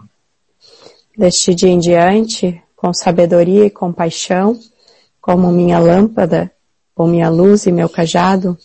Deste 1.17 1.55
dia 1.55 1.71
em 1.71 1.79
diante, 1.79 2.61
com 2.85 2.93
sabedoria 2.93 3.65
e 3.65 3.71
compaixão, 3.71 4.61
como 5.19 5.51
minha 5.51 5.79
lâmpada, 5.79 6.53
ou 6.95 7.07
minha 7.09 7.31
luz 7.31 7.65
e 7.65 7.73
meu 7.73 7.89
cajado, 7.89 8.59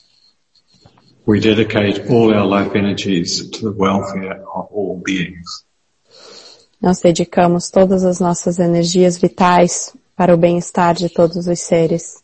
we 1.25 1.39
dedicate 1.39 2.01
all 2.09 2.33
our 2.33 2.45
life 2.45 2.77
energies 2.77 3.49
to 3.49 3.71
the 3.71 3.81
welfare 3.81 4.41
of 4.53 4.67
all 4.73 5.01
beings. 5.01 5.63
nós 6.81 6.99
dedicamos 6.99 7.71
todas 7.71 8.03
as 8.03 8.19
nossas 8.19 8.59
energias 8.59 9.17
vitais 9.17 9.95
para 10.17 10.33
o 10.33 10.37
bem-estar 10.37 10.95
de 10.95 11.07
todos 11.07 11.47
os 11.47 11.59
seres. 11.61 12.21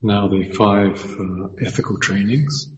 Now 0.00 0.28
the 0.28 0.52
five 0.52 1.02
uh, 1.18 1.50
ethical 1.58 1.98
trainings. 1.98 2.72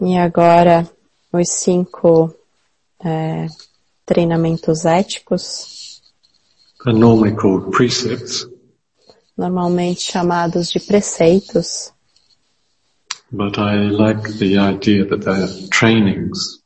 E 0.00 0.16
agora, 0.16 0.88
os 1.32 1.50
cinco 1.50 2.34
é, 3.04 3.46
treinamentos 4.06 4.84
éticos, 4.84 6.00
are 6.86 6.96
normally 6.96 7.34
called 7.34 7.70
precepts, 7.72 8.46
normalmente 9.36 10.00
chamados 10.00 10.70
de 10.70 10.80
preceitos, 10.80 11.92
but 13.30 13.58
I 13.58 13.90
like 13.90 14.38
the 14.38 14.56
idea 14.58 15.04
that 15.04 15.24
they're 15.24 15.68
trainings. 15.70 16.62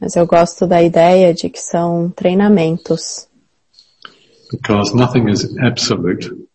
Mas 0.00 0.14
eu 0.14 0.26
gosto 0.26 0.66
da 0.66 0.80
ideia 0.80 1.34
de 1.34 1.50
que 1.50 1.60
são 1.60 2.10
treinamentos, 2.10 3.28
because 4.50 4.94
nothing 4.94 5.28
is 5.28 5.44
absolute. 5.58 6.47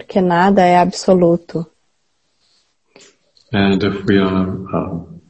Porque 0.00 0.20
nada 0.20 0.62
é 0.62 0.78
absoluto. 0.78 1.66
And 3.52 3.82
if 3.82 4.04
we 4.06 4.18
are, 4.18 4.48
um, 4.48 5.20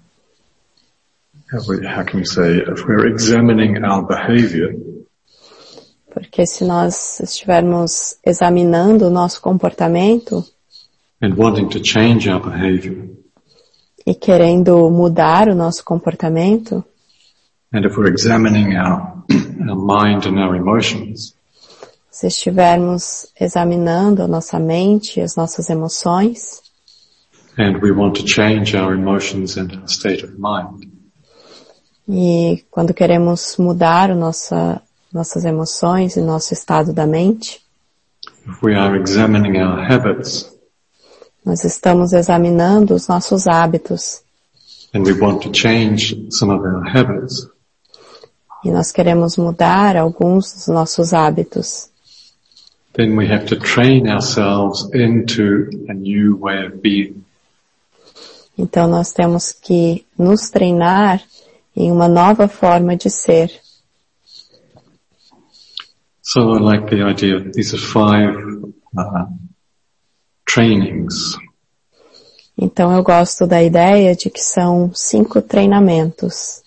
how 1.52 2.04
can 2.04 2.20
you 2.20 2.26
say, 2.26 2.58
if 2.58 2.84
we're 2.86 3.08
examining 3.08 3.82
our 3.84 4.06
behavior, 4.06 4.74
Porque 6.12 6.44
se 6.44 6.64
nós 6.64 7.20
estivermos 7.20 8.18
examinando 8.26 9.06
o 9.06 9.10
nosso 9.10 9.40
comportamento 9.40 10.44
and 11.22 11.34
wanting 11.36 11.68
to 11.68 11.80
change 11.80 12.28
our 12.28 12.40
behavior, 12.42 13.08
e 14.04 14.14
querendo 14.14 14.90
mudar 14.90 15.48
o 15.48 15.54
nosso 15.54 15.84
comportamento, 15.84 16.84
and 17.72 17.86
if 17.86 17.96
we're 17.96 18.10
examining 18.10 18.76
our, 18.76 19.22
our 19.68 19.76
mind 19.76 20.26
and 20.26 20.38
our 20.40 20.56
emotions, 20.56 21.36
se 22.10 22.26
estivermos 22.26 23.28
examinando 23.38 24.22
a 24.22 24.28
nossa 24.28 24.58
mente 24.58 25.20
e 25.20 25.22
as 25.22 25.36
nossas 25.36 25.70
emoções, 25.70 26.60
and 27.56 27.78
we 27.82 27.92
want 27.92 28.14
to 28.14 28.26
change 28.26 28.76
our 28.76 28.94
emotions 28.94 29.56
and 29.56 29.72
our 29.72 29.88
state 29.88 30.24
of 30.24 30.34
mind, 30.36 30.90
e 32.08 32.64
quando 32.70 32.92
queremos 32.92 33.56
mudar 33.58 34.14
nossa, 34.16 34.82
nossas 35.12 35.44
emoções 35.44 36.16
e 36.16 36.20
nosso 36.20 36.52
estado 36.52 36.92
da 36.92 37.06
mente, 37.06 37.60
if 38.46 38.62
we 38.62 38.74
are 38.74 38.98
examining 38.98 39.58
our 39.58 39.80
habits, 39.80 40.50
nós 41.44 41.64
estamos 41.64 42.12
examinando 42.12 42.94
os 42.94 43.06
nossos 43.06 43.46
hábitos. 43.46 44.22
And 44.92 45.04
we 45.04 45.12
want 45.12 45.42
to 45.42 45.52
change 45.52 46.26
some 46.30 46.52
of 46.52 46.64
our 46.64 46.82
habits, 46.88 47.46
e 48.64 48.70
nós 48.70 48.90
queremos 48.90 49.36
mudar 49.36 49.96
alguns 49.96 50.52
dos 50.52 50.66
nossos 50.66 51.14
hábitos. 51.14 51.89
Then 52.94 53.16
we 53.16 53.26
have 53.28 53.46
to 53.46 53.56
train 53.56 54.08
ourselves 54.08 54.90
into 54.92 55.70
a 55.88 55.94
new 55.94 56.36
way 56.36 56.66
of 56.66 56.82
being. 56.82 57.24
Então 58.58 58.88
nós 58.88 59.12
temos 59.12 59.52
que 59.52 60.04
nos 60.18 60.50
treinar 60.50 61.22
em 61.74 61.90
uma 61.90 62.08
nova 62.08 62.46
forma 62.48 62.96
de 62.96 63.08
ser. 63.08 63.50
So 66.22 66.54
I 66.54 66.60
like 66.60 66.90
the 66.90 67.02
idea 67.02 67.36
of 67.36 67.52
these 67.52 67.74
are 67.74 67.80
five 67.80 68.36
uh, 68.96 69.26
trainings. 70.46 71.36
Então 72.56 72.92
eu 72.92 73.02
gosto 73.02 73.46
da 73.46 73.62
ideia 73.62 74.14
de 74.14 74.28
que 74.28 74.40
são 74.40 74.92
cinco 74.94 75.40
treinamentos, 75.40 76.62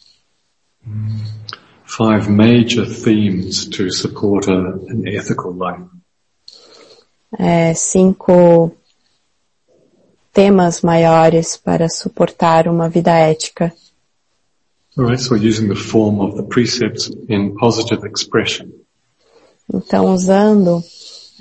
five 1.85 2.27
major 2.27 2.87
themes 2.87 3.65
to 3.65 3.91
support 3.91 4.49
a, 4.49 4.55
an 4.89 5.05
ethical 5.05 5.53
life. 5.53 5.92
É, 7.37 7.73
cinco 7.73 8.71
temas 10.31 10.81
maiores 10.81 11.57
para 11.57 11.89
suportar 11.89 12.67
uma 12.67 12.89
vida 12.89 13.11
ética. 13.11 13.73
Alright, 14.97 15.21
so 15.21 15.35
using 15.35 15.67
the 15.67 15.75
form 15.75 16.19
of 16.19 16.35
the 16.37 16.43
precepts 16.43 17.09
in 17.29 17.55
positive 17.55 18.07
expression. 18.07 18.69
Então 19.73 20.13
usando 20.13 20.83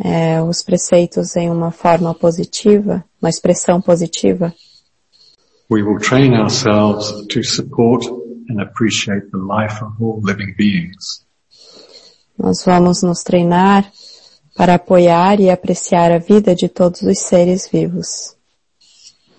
é, 0.02 0.42
os 0.42 0.62
preceitos 0.62 1.36
em 1.36 1.50
uma 1.50 1.70
forma 1.70 2.14
positiva, 2.14 3.04
uma 3.20 3.28
expressão 3.28 3.80
positiva, 3.80 4.54
We 5.70 5.82
will 5.82 5.98
train 5.98 6.34
ourselves 6.34 7.26
to 7.28 7.42
support 7.42 8.04
and 8.50 8.60
appreciate 8.60 9.30
the 9.30 9.38
life 9.38 9.82
of 9.82 9.92
all 10.02 10.20
living 10.22 10.54
beings. 10.54 11.24
nós 12.38 12.62
vamos 12.64 13.02
nos 13.02 13.22
treinar 13.22 13.90
para 14.54 14.74
apoiar 14.74 15.40
e 15.40 15.50
apreciar 15.50 16.12
a 16.12 16.18
vida 16.18 16.54
de 16.54 16.68
todos 16.68 17.02
os 17.02 17.18
seres 17.18 17.68
vivos. 17.68 18.36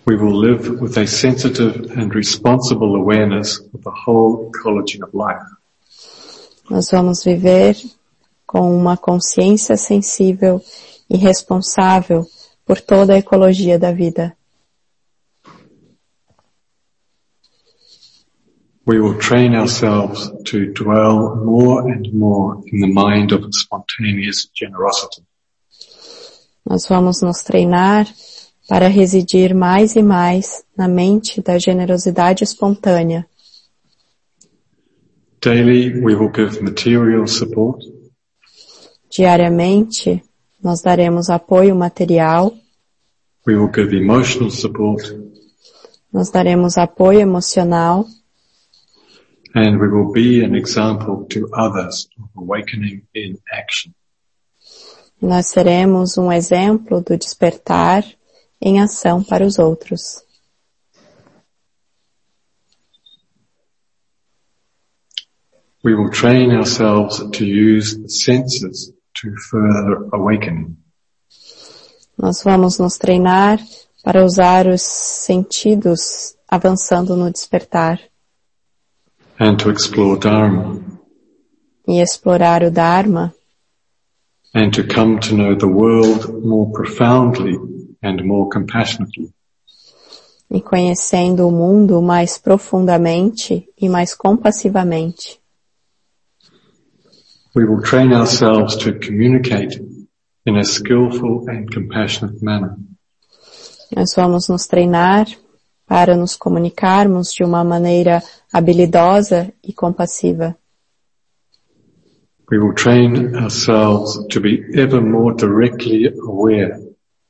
We 0.06 0.16
will 0.16 0.38
live 0.38 0.70
with 0.82 0.98
a 0.98 1.08
sensitive 1.08 1.92
and 1.98 2.14
responsible 2.14 2.96
awareness 2.96 3.60
of 3.74 3.84
the 3.84 3.92
whole 4.06 4.50
ecology 4.50 5.02
of 5.02 5.16
life. 5.16 5.46
Nós 6.70 6.90
vamos 6.92 7.24
viver 7.24 7.78
com 8.46 8.76
uma 8.76 8.98
consciência 8.98 9.78
sensível 9.78 10.62
e 11.10 11.18
responsável 11.18 12.26
por 12.66 12.82
toda 12.82 13.14
a 13.14 13.18
ecologia 13.18 13.80
da 13.80 13.92
vida. 13.92 14.36
We 18.86 19.00
will 19.00 19.18
train 19.18 19.56
ourselves 19.56 20.30
to 20.46 20.74
dwell 20.74 21.36
more 21.36 21.90
and 21.90 22.14
more 22.14 22.62
in 22.68 22.82
the 22.82 22.92
mind 22.94 23.32
of 23.32 23.46
spontaneous 23.54 24.50
generosity. 24.54 25.24
Nós 26.66 26.88
vamos 26.88 27.22
nos 27.22 27.44
treinar 27.44 28.08
para 28.68 28.88
residir 28.88 29.54
mais 29.54 29.96
e 29.96 30.02
mais 30.02 30.64
na 30.78 30.88
mente 30.88 31.42
da 31.42 31.58
generosidade 31.58 32.44
espontânea. 32.44 33.26
Daily, 35.42 36.02
we 36.02 36.16
will 36.16 36.32
give 36.32 36.62
material 36.62 37.28
support, 37.28 37.84
Diariamente, 39.16 40.24
nós 40.60 40.82
daremos 40.82 41.30
apoio 41.30 41.76
material, 41.76 42.52
we 43.46 43.56
will 43.56 43.70
give 43.72 43.96
emotional 43.96 44.50
support, 44.50 45.04
nós 46.12 46.32
daremos 46.32 46.80
apoio 46.80 47.20
emocional 47.20 48.08
and 49.56 49.80
we 49.80 49.88
will 49.88 50.12
be 50.12 50.44
an 50.44 50.56
example 50.56 51.26
to 51.30 51.48
others 51.54 52.10
of 52.20 52.30
awakening 52.36 53.08
in 53.14 53.38
action. 53.52 53.94
Nós 55.22 55.48
seremos 55.48 56.18
um 56.18 56.32
exemplo 56.32 57.02
do 57.02 57.18
despertar 57.18 58.04
em 58.60 58.82
ação 58.82 59.24
para 59.24 59.46
os 59.46 59.58
outros. 59.58 60.22
We 65.86 65.96
will 65.96 66.10
train 66.10 66.56
ourselves 66.56 67.20
to 67.38 67.46
use 67.46 68.02
the 68.02 68.10
senses 68.10 68.94
to 69.22 69.30
further 69.50 70.08
awakening. 70.14 70.78
Nós 72.18 72.42
vamos 72.44 72.80
nos 72.80 72.98
treinar 72.98 73.60
para 74.04 74.26
usar 74.26 74.68
os 74.68 74.82
sentidos 74.82 76.36
avançando 76.48 77.16
no 77.16 77.32
despertar 77.32 78.00
and 79.44 79.60
to 79.60 79.70
explore 79.70 80.18
Dharma 80.18 80.82
e 81.86 82.00
explorar 82.00 82.64
o 82.64 82.72
Dharma 82.72 83.34
and 84.56 84.74
to 84.74 84.88
come 84.88 85.20
to 85.20 85.36
know 85.36 85.54
the 85.54 85.68
world 85.68 86.46
more 86.46 86.72
profoundly 86.72 87.58
and 88.02 88.24
more 88.24 88.48
compassionately. 88.50 89.34
e 90.50 90.62
conhecendo 90.62 91.48
o 91.48 91.52
mundo 91.52 92.02
mais 92.02 92.38
profundamente 92.38 93.68
e 93.78 93.90
mais 93.90 94.14
compassivamente. 94.14 95.42
We 97.56 97.66
will 97.66 97.82
train 97.82 98.14
ourselves 98.14 98.76
to 98.78 98.94
communicate 98.94 99.82
in 100.46 100.58
a 100.58 100.64
skillful 100.64 101.50
and 101.50 101.66
compassionate 101.74 102.42
manner. 102.42 102.78
Nós 103.96 104.14
vamos 104.16 104.48
nos 104.48 104.68
treinar 104.68 105.26
para 105.94 106.18
nos 106.18 106.36
comunicarmos 106.36 107.32
de 107.32 107.44
uma 107.44 107.64
maneira 107.64 108.24
habilidosa 108.52 109.54
e 109.64 109.72
compassiva. 109.72 110.58
We 112.52 112.58
will 112.58 112.74
train 112.74 113.36
ourselves 113.36 114.18
to 114.30 114.42
be 114.42 114.64
ever 114.74 115.00
more 115.00 115.36
directly 115.36 116.08
aware 116.28 116.80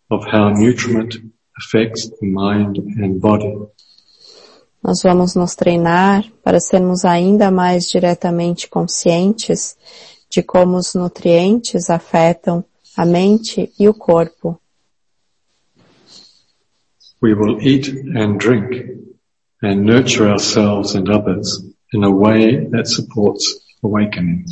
of 0.10 0.26
how 0.34 0.50
nutriment 0.50 1.22
affects 1.58 2.10
the 2.10 2.26
mind 2.26 2.78
and 3.04 3.20
body. 3.20 3.54
Nós 4.82 5.04
vamos 5.04 5.36
nos 5.36 5.56
treinar 5.56 6.24
para 6.42 6.62
sermos 6.62 7.04
ainda 7.04 7.52
mais 7.52 7.90
diretamente 7.90 8.70
conscientes 8.70 9.76
de 10.30 10.42
como 10.42 10.78
os 10.78 10.94
nutrientes 10.94 11.90
afetam 11.90 12.64
a 12.96 13.06
mente 13.06 13.74
e 13.78 13.90
o 13.90 13.94
corpo. 13.94 14.58
We 17.24 17.34
will 17.34 17.66
eat 17.66 17.88
and 17.88 18.38
drink 18.38 18.76
and 19.62 19.86
nurture 19.86 20.30
ourselves 20.30 20.94
and 20.94 21.08
others 21.10 21.64
in 21.94 22.04
a 22.04 22.12
way 22.12 22.68
that 22.72 22.86
supports 22.86 23.62
awakening. 23.82 24.44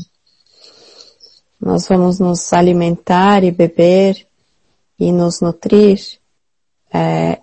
Nós 1.59 1.89
vamos 1.89 2.17
nos 2.17 2.53
alimentar 2.53 3.43
e 3.43 3.51
beber 3.51 4.25
e 4.97 5.11
nos 5.11 5.41
nutrir 5.41 5.99
é, 6.93 7.41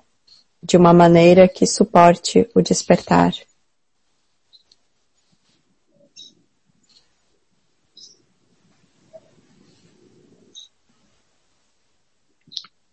de 0.62 0.79
uma 0.79 0.95
maneira 0.95 1.47
que 1.47 1.67
suporte 1.67 2.49
o 2.55 2.62
despertar. 2.62 3.35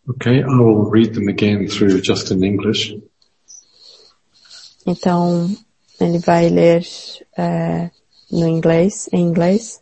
Okay, 0.07 0.43
I 0.43 0.57
will 0.59 0.89
read 0.89 1.15
them 1.15 1.27
again 1.27 1.67
through 1.67 2.01
just 2.01 2.31
in 2.31 2.43
English. 2.43 2.93
Então, 4.85 5.49
ele 5.99 6.19
vai 6.19 6.49
ler 6.49 6.85
é, 7.35 7.89
no 8.31 8.47
inglês, 8.47 9.09
em 9.11 9.21
inglês. 9.21 9.81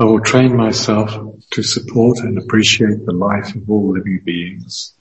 I 0.00 0.04
will 0.04 0.20
train 0.20 0.56
myself 0.56 1.10
to 1.50 1.62
support 1.64 2.20
and 2.20 2.38
appreciate 2.38 3.04
the 3.04 3.12
life 3.12 3.56
of 3.56 3.68
all 3.68 3.92
living 3.92 4.20
beings. 4.24 4.94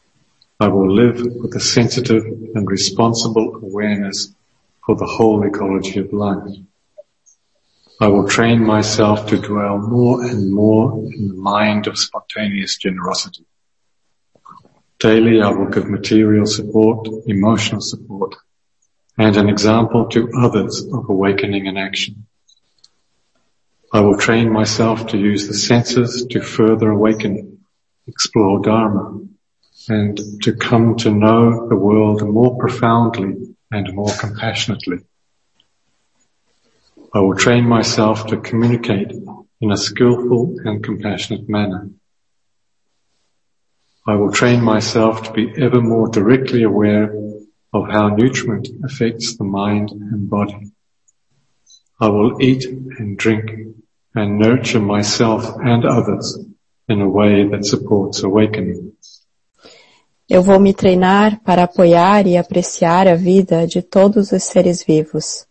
I 0.59 0.69
will 0.69 0.91
live 0.91 1.21
with 1.21 1.55
a 1.55 1.59
sensitive 1.59 2.25
and 2.55 2.67
responsible 2.67 3.57
awareness 3.61 4.33
for 4.83 4.95
the 4.95 5.05
whole 5.05 5.43
ecology 5.45 5.99
of 5.99 6.11
life. 6.11 6.51
I 7.99 8.07
will 8.07 8.27
train 8.27 8.63
myself 8.63 9.27
to 9.27 9.39
dwell 9.39 9.79
more 9.79 10.23
and 10.23 10.53
more 10.53 11.03
in 11.11 11.29
the 11.29 11.33
mind 11.33 11.87
of 11.87 11.97
spontaneous 11.97 12.77
generosity. 12.77 13.45
Daily 14.99 15.41
I 15.41 15.49
will 15.49 15.69
give 15.69 15.89
material 15.89 16.45
support, 16.45 17.07
emotional 17.25 17.81
support, 17.81 18.35
and 19.17 19.35
an 19.35 19.49
example 19.49 20.09
to 20.09 20.29
others 20.39 20.85
of 20.85 21.09
awakening 21.09 21.67
and 21.67 21.79
action. 21.79 22.27
I 23.91 24.01
will 24.01 24.17
train 24.17 24.51
myself 24.51 25.07
to 25.07 25.17
use 25.17 25.47
the 25.47 25.55
senses 25.55 26.27
to 26.29 26.41
further 26.41 26.91
awaken, 26.91 27.65
explore 28.05 28.61
Dharma, 28.61 29.21
and 29.89 30.19
to 30.43 30.53
come 30.53 30.97
to 30.97 31.09
know 31.09 31.67
the 31.67 31.75
world 31.75 32.21
more 32.21 32.57
profoundly 32.57 33.55
and 33.71 33.93
more 33.93 34.13
compassionately. 34.19 34.99
I 37.13 37.19
will 37.21 37.35
train 37.35 37.65
myself 37.65 38.27
to 38.27 38.37
communicate 38.37 39.11
in 39.61 39.71
a 39.71 39.77
skillful 39.77 40.57
and 40.65 40.83
compassionate 40.83 41.47
manner. 41.47 41.89
I 44.05 44.15
will 44.15 44.31
train 44.31 44.61
myself 44.61 45.23
to 45.23 45.31
be 45.31 45.51
ever 45.57 45.81
more 45.81 46.09
directly 46.09 46.63
aware 46.63 47.13
of 47.73 47.89
how 47.89 48.09
nutriment 48.09 48.67
affects 48.83 49.37
the 49.37 49.45
mind 49.45 49.91
and 49.91 50.29
body. 50.29 50.71
I 51.99 52.09
will 52.09 52.41
eat 52.41 52.65
and 52.65 53.17
drink 53.17 53.51
and 54.13 54.37
nurture 54.37 54.81
myself 54.81 55.55
and 55.59 55.85
others 55.85 56.37
in 56.89 57.01
a 57.01 57.09
way 57.09 57.47
that 57.47 57.65
supports 57.65 58.23
awakening. 58.23 58.93
Eu 60.29 60.41
vou 60.43 60.59
me 60.59 60.73
treinar 60.73 61.39
para 61.41 61.63
apoiar 61.63 62.27
e 62.27 62.35
apreciar 62.35 63.07
a 63.07 63.15
vida 63.15 63.65
de 63.65 63.81
todos 63.81 64.33
os 64.33 64.43
seres 64.43 64.83
vivos. 64.83 65.46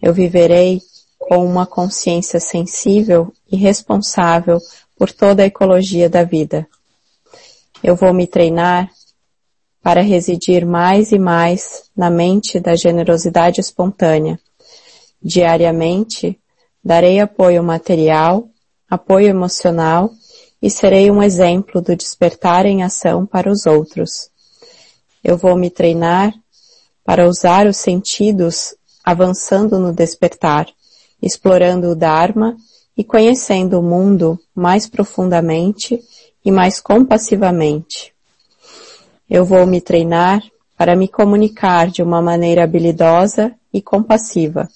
Eu 0.00 0.12
viverei 0.12 0.80
com 1.18 1.44
uma 1.44 1.66
consciência 1.66 2.38
sensível 2.38 3.32
e 3.50 3.56
responsável 3.56 4.58
por 4.96 5.12
toda 5.12 5.42
a 5.42 5.46
ecologia 5.46 6.08
da 6.08 6.22
vida. 6.22 6.66
Eu 7.82 7.96
vou 7.96 8.12
me 8.12 8.26
treinar 8.26 8.90
para 9.82 10.00
residir 10.00 10.66
mais 10.66 11.12
e 11.12 11.18
mais 11.18 11.84
na 11.96 12.10
mente 12.10 12.58
da 12.58 12.74
generosidade 12.74 13.60
espontânea. 13.60 14.38
Diariamente, 15.22 16.38
darei 16.82 17.20
apoio 17.20 17.62
material, 17.62 18.48
apoio 18.88 19.28
emocional 19.28 20.10
e 20.60 20.70
serei 20.70 21.10
um 21.10 21.22
exemplo 21.22 21.80
do 21.80 21.94
despertar 21.94 22.66
em 22.66 22.82
ação 22.82 23.26
para 23.26 23.50
os 23.50 23.66
outros. 23.66 24.30
Eu 25.22 25.36
vou 25.36 25.56
me 25.56 25.70
treinar 25.70 26.32
para 27.04 27.28
usar 27.28 27.66
os 27.66 27.76
sentidos 27.76 28.74
avançando 29.06 29.78
no 29.78 29.92
despertar, 29.92 30.66
explorando 31.22 31.92
o 31.92 31.94
Dharma 31.94 32.56
e 32.96 33.04
conhecendo 33.04 33.78
o 33.78 33.82
mundo 33.82 34.36
mais 34.52 34.88
profundamente 34.88 36.02
e 36.44 36.50
mais 36.50 36.80
compassivamente. 36.80 38.12
Eu 39.30 39.44
vou 39.44 39.64
me 39.64 39.80
treinar 39.80 40.42
para 40.76 40.96
me 40.96 41.06
comunicar 41.06 41.88
de 41.88 42.02
uma 42.02 42.20
maneira 42.20 42.64
habilidosa 42.64 43.54
e 43.72 43.80
compassiva. 43.80 44.68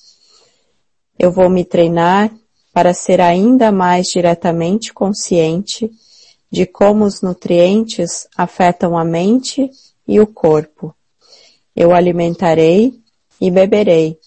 Eu 1.19 1.33
vou 1.33 1.51
me 1.51 1.65
treinar 1.65 2.31
para 2.73 2.95
ser 2.95 3.21
ainda 3.21 3.73
mais 3.73 4.07
diretamente 4.07 4.95
consciente 4.95 5.91
de 6.51 6.67
como 6.67 7.05
os 7.05 7.21
nutrientes 7.21 8.29
afetam 8.37 8.97
a 8.97 9.05
mente 9.05 9.71
e 10.07 10.21
o 10.21 10.27
corpo. 10.27 10.95
Eu 11.75 11.93
alimentarei 11.93 13.01
e 13.41 13.51
beberei 13.51 14.19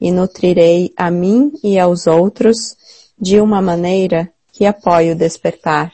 e 0.00 0.10
nutrirei 0.10 0.92
a 0.96 1.10
mim 1.10 1.52
e 1.62 1.78
aos 1.78 2.06
outros 2.06 2.76
de 3.18 3.40
uma 3.40 3.60
maneira 3.60 4.32
que 4.52 4.64
apoie 4.64 5.12
o 5.12 5.16
despertar. 5.16 5.92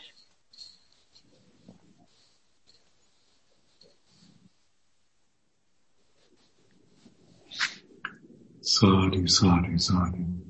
Sadhu, 8.60 9.28
sadhu, 9.28 9.78
sadhu. 9.78 10.46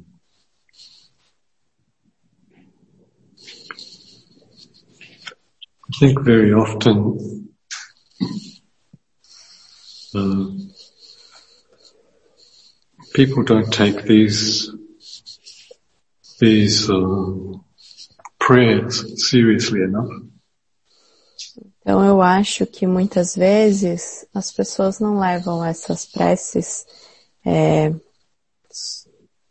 I 5.89 5.99
think 5.99 6.21
very 6.25 6.53
often 6.53 7.47
uh, 10.15 10.66
people 13.17 13.43
don't 13.43 13.73
take 13.73 14.03
these 14.03 14.71
these 16.39 16.91
uh, 16.91 17.59
prayers 18.39 18.95
seriously 19.31 19.81
enough. 19.83 20.11
Então 21.81 22.05
eu 22.05 22.21
acho 22.21 22.67
que 22.67 22.87
muitas 22.87 23.35
vezes 23.35 24.27
as 24.35 24.53
pessoas 24.53 25.01
não 25.01 25.19
levam 25.19 25.65
essas 25.65 26.05
preces 26.05 26.85
é, 27.45 27.95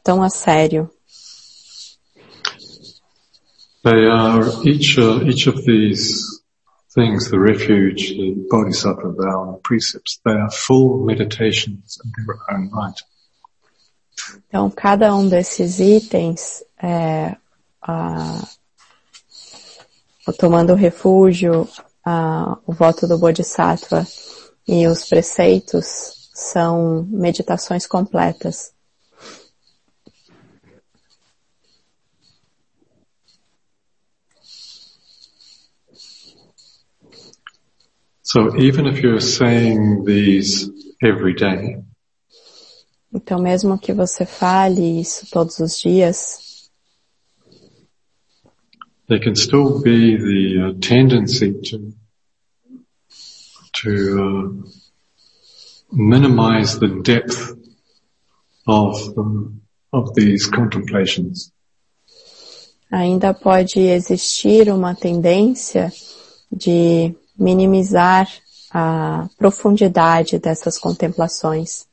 tão 0.03 0.21
a 0.21 0.29
sério. 0.29 0.89
They 3.83 4.05
are 4.07 4.45
each 4.63 4.99
uh, 4.99 5.23
each 5.27 5.47
of 5.47 5.63
these 5.65 6.23
things, 6.93 7.29
the 7.29 7.39
refuge, 7.39 8.15
the 8.15 8.35
bodhisattva 8.49 9.13
vow, 9.13 9.43
and 9.43 9.53
the 9.55 9.61
precepts. 9.61 10.19
They 10.23 10.33
are 10.33 10.51
full 10.51 11.03
meditations 11.05 11.99
in 12.03 12.11
their 12.25 12.37
own 12.51 12.69
right. 12.71 13.01
Então 14.47 14.69
cada 14.69 15.15
um 15.15 15.27
desses 15.27 15.79
itens, 15.79 16.63
é, 16.81 17.35
a, 17.81 18.41
o 20.27 20.33
tomando 20.33 20.73
refúgio, 20.73 21.67
a, 22.03 22.57
o 22.65 22.73
voto 22.73 23.07
do 23.07 23.17
bodhisattva 23.17 24.05
e 24.67 24.87
os 24.87 25.05
preceitos 25.05 26.29
são 26.33 27.07
meditações 27.09 27.85
completas. 27.85 28.73
So 38.21 38.57
even 38.57 38.87
if 38.87 39.01
you're 39.01 39.21
saying 39.21 40.03
these 40.03 40.69
every 41.01 41.33
day, 41.35 41.81
Então 43.15 43.39
mesmo 43.39 43.79
que 43.79 43.93
você 43.93 44.25
fale 44.25 44.99
isso 44.99 45.25
todos 45.31 45.57
os 45.59 45.79
dias, 45.79 46.69
there 49.07 49.23
can 49.23 49.35
still 49.35 49.79
be 49.81 50.17
the 50.17 50.67
uh, 50.67 50.73
tendency 50.79 51.53
to 51.53 51.93
to 53.81 53.89
uh, 54.19 54.63
minimize 55.91 56.77
the 56.77 56.89
depth 57.03 57.55
of 58.67 59.17
um, 59.17 59.61
of 59.93 60.13
these 60.15 60.49
contemplations. 60.49 61.53
ainda 62.91 63.33
pode 63.33 63.79
existir 63.79 64.69
uma 64.69 64.93
tendência 64.93 65.91
de 66.51 67.15
minimizar 67.37 68.27
a 68.71 69.29
profundidade 69.37 70.37
dessas 70.37 70.77
contemplações. 70.77 71.87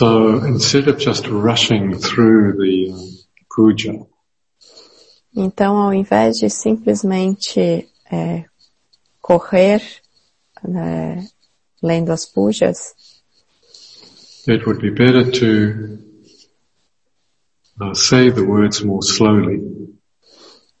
So 0.00 0.42
instead 0.46 0.88
of 0.88 0.96
just 0.96 1.26
rushing 1.26 1.92
through 1.98 2.56
the 2.56 2.90
puja, 3.54 4.06
Então, 5.36 5.76
ao 5.76 5.92
invés 5.92 6.38
de 6.38 6.48
simplesmente 6.48 7.86
é, 8.10 8.46
correr 9.20 9.82
né, 10.66 11.28
lendo 11.82 12.12
as 12.12 12.24
pujas, 12.24 12.94
it 14.48 14.64
would 14.64 14.80
be 14.80 14.90
better 14.90 15.30
to 15.30 15.98
uh, 17.82 17.92
say 17.92 18.30
the 18.30 18.40
words 18.40 18.82
more 18.82 19.02
slowly. 19.02 19.60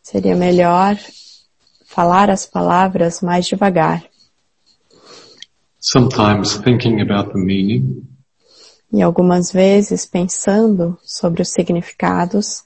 seria 0.02 0.34
melhor 0.34 0.96
falar 1.84 2.30
as 2.30 2.46
palavras 2.46 3.20
mais 3.20 3.46
devagar. 3.46 4.02
Sometimes 5.78 6.56
thinking 6.56 7.02
about 7.02 7.34
the 7.34 7.38
meaning, 7.38 8.09
e 8.92 9.02
algumas 9.02 9.52
vezes 9.52 10.04
pensando 10.04 10.98
sobre 11.02 11.42
os 11.42 11.50
significados, 11.50 12.64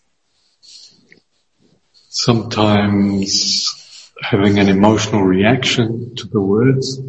sometimes 2.09 3.75
having 4.23 4.59
an 4.59 4.69
emotional 4.69 5.27
reaction 5.27 6.15
to 6.15 6.29
the 6.29 6.39
words, 6.39 7.03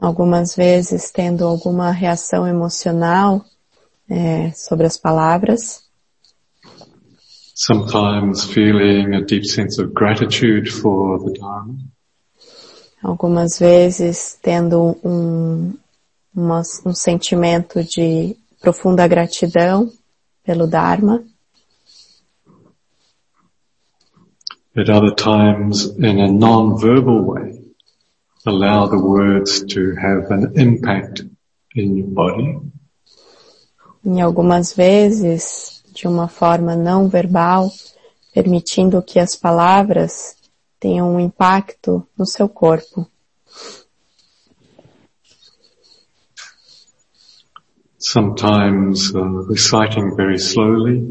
algumas 0.00 0.54
vezes 0.54 1.10
tendo 1.10 1.46
alguma 1.46 1.90
reação 1.90 2.46
emocional 2.46 3.44
é, 4.10 4.50
sobre 4.52 4.86
as 4.86 4.98
palavras, 4.98 5.84
sometimes 7.54 8.44
feeling 8.44 9.14
a 9.14 9.20
deep 9.20 9.46
sense 9.46 9.80
of 9.80 9.92
gratitude 9.94 10.70
for 10.70 11.18
the 11.24 11.38
Dharma, 11.38 11.78
algumas 13.02 13.58
vezes 13.58 14.38
tendo 14.42 14.98
um, 15.02 15.72
uma- 16.34 16.62
um 16.84 16.94
sentimento 16.94 17.82
de 17.84 18.36
profunda 18.60 19.06
gratidão 19.06 19.90
pelo 20.44 20.66
Dharma, 20.66 21.24
at 24.74 24.88
other 24.88 25.14
times 25.14 25.84
in 25.98 26.20
a 26.20 26.28
non-verbal 26.28 27.24
way, 27.24 27.62
allow 28.46 28.88
the 28.88 28.96
words 28.96 29.62
to 29.64 29.94
have 29.98 30.32
an 30.32 30.52
impact 30.56 31.26
in 31.76 31.98
your 31.98 32.08
body, 32.08 32.58
em 34.04 34.20
algumas 34.20 34.72
vezes 34.72 35.82
de 35.92 36.08
uma 36.08 36.26
forma 36.26 36.74
não 36.74 37.08
verbal, 37.08 37.70
permitindo 38.32 39.02
que 39.02 39.18
as 39.18 39.36
palavras 39.36 40.36
tenham 40.80 41.14
um 41.14 41.20
impacto 41.20 42.06
no 42.18 42.26
seu 42.26 42.48
corpo. 42.48 43.06
Sometimes 48.02 49.14
uh, 49.14 49.22
reciting 49.48 50.14
very 50.16 50.38
slowly, 50.38 51.02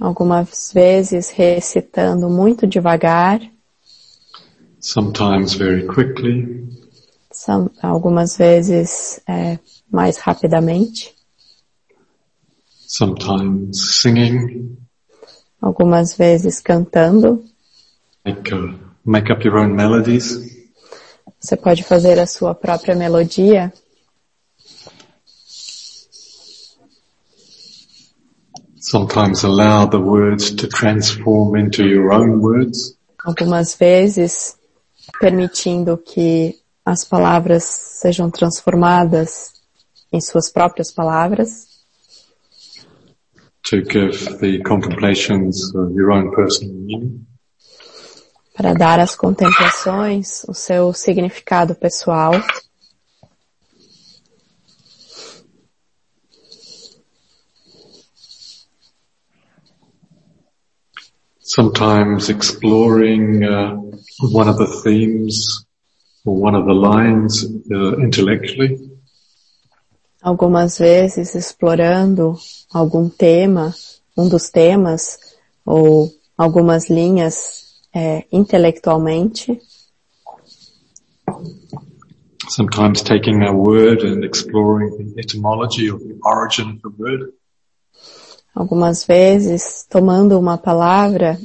Algumas 0.00 0.72
vezes 0.72 1.30
recitando 1.30 2.28
muito 2.28 2.66
devagar, 2.66 3.40
sometimes 4.80 5.54
very 5.54 5.86
quickly, 5.86 6.68
são- 7.30 7.70
algumas 7.80 8.36
vezes 8.36 9.20
é, 9.28 9.58
mais 9.90 10.18
rapidamente, 10.18 11.14
sometimes 12.88 14.00
singing, 14.02 14.76
algumas 15.62 16.16
vezes 16.16 16.60
cantando. 16.60 17.44
make, 18.26 18.52
uh, 18.52 18.74
make 19.06 19.32
up 19.32 19.46
your 19.46 19.56
own 19.58 19.72
melodies, 19.74 20.52
Você 21.40 21.56
pode 21.56 21.84
fazer 21.84 22.18
a 22.18 22.26
sua 22.26 22.54
própria 22.54 22.96
melodia. 22.96 23.72
Sometimes 28.84 29.44
allow 29.44 29.86
the 29.86 29.98
words 29.98 30.54
to 30.54 30.68
transform 30.68 31.56
into 31.56 31.84
your 31.84 32.12
own 32.12 32.40
words, 32.40 32.96
algumas 33.24 33.74
vezes 33.74 34.56
permitindo 35.18 35.96
que 35.96 36.58
as 36.84 37.04
palavras 37.04 37.64
sejam 37.64 38.30
transformadas 38.30 39.52
em 40.12 40.20
suas 40.20 40.50
próprias 40.50 40.92
palavras, 40.92 41.66
to 43.62 43.82
give 43.82 44.38
the 44.38 44.62
contemplations 44.62 45.74
uh, 45.74 45.88
your 45.90 46.12
own 46.12 46.30
personal 46.34 46.74
meaning. 46.74 47.26
para 48.54 48.72
dar 48.72 49.00
às 49.00 49.16
contemplações 49.16 50.44
o 50.46 50.54
seu 50.54 50.92
significado 50.92 51.74
pessoal. 51.74 52.32
Sometimes 61.44 62.28
exploring 62.30 63.44
uh, 63.44 63.76
one 64.32 64.48
of 64.48 64.56
the 64.56 64.66
themes 64.82 65.66
or 66.24 66.34
one 66.34 66.54
of 66.54 66.64
the 66.64 66.72
lines 66.72 67.44
uh, 67.70 67.96
intellectually, 67.98 68.90
Algumas 70.22 70.78
vezes 70.78 71.34
explorando 71.34 72.34
algum 72.72 73.10
tema, 73.10 73.74
um 74.16 74.26
dos 74.26 74.48
temas, 74.48 75.18
ou 75.66 76.10
algumas 76.38 76.88
linhas 76.88 77.74
é, 77.94 78.24
intelectualmente. 78.32 79.60
sometimes 82.48 83.02
taking 83.02 83.42
a 83.42 83.52
word 83.52 84.02
and 84.02 84.24
exploring 84.24 84.90
the 84.96 85.20
etymology 85.20 85.90
or 85.90 85.98
the 85.98 86.18
origin 86.24 86.70
of 86.70 86.82
the 86.82 86.90
word, 86.90 87.32
Algumas 88.54 89.04
vezes 89.04 89.84
tomando 89.88 90.38
uma 90.38 90.56
palavra 90.56 91.38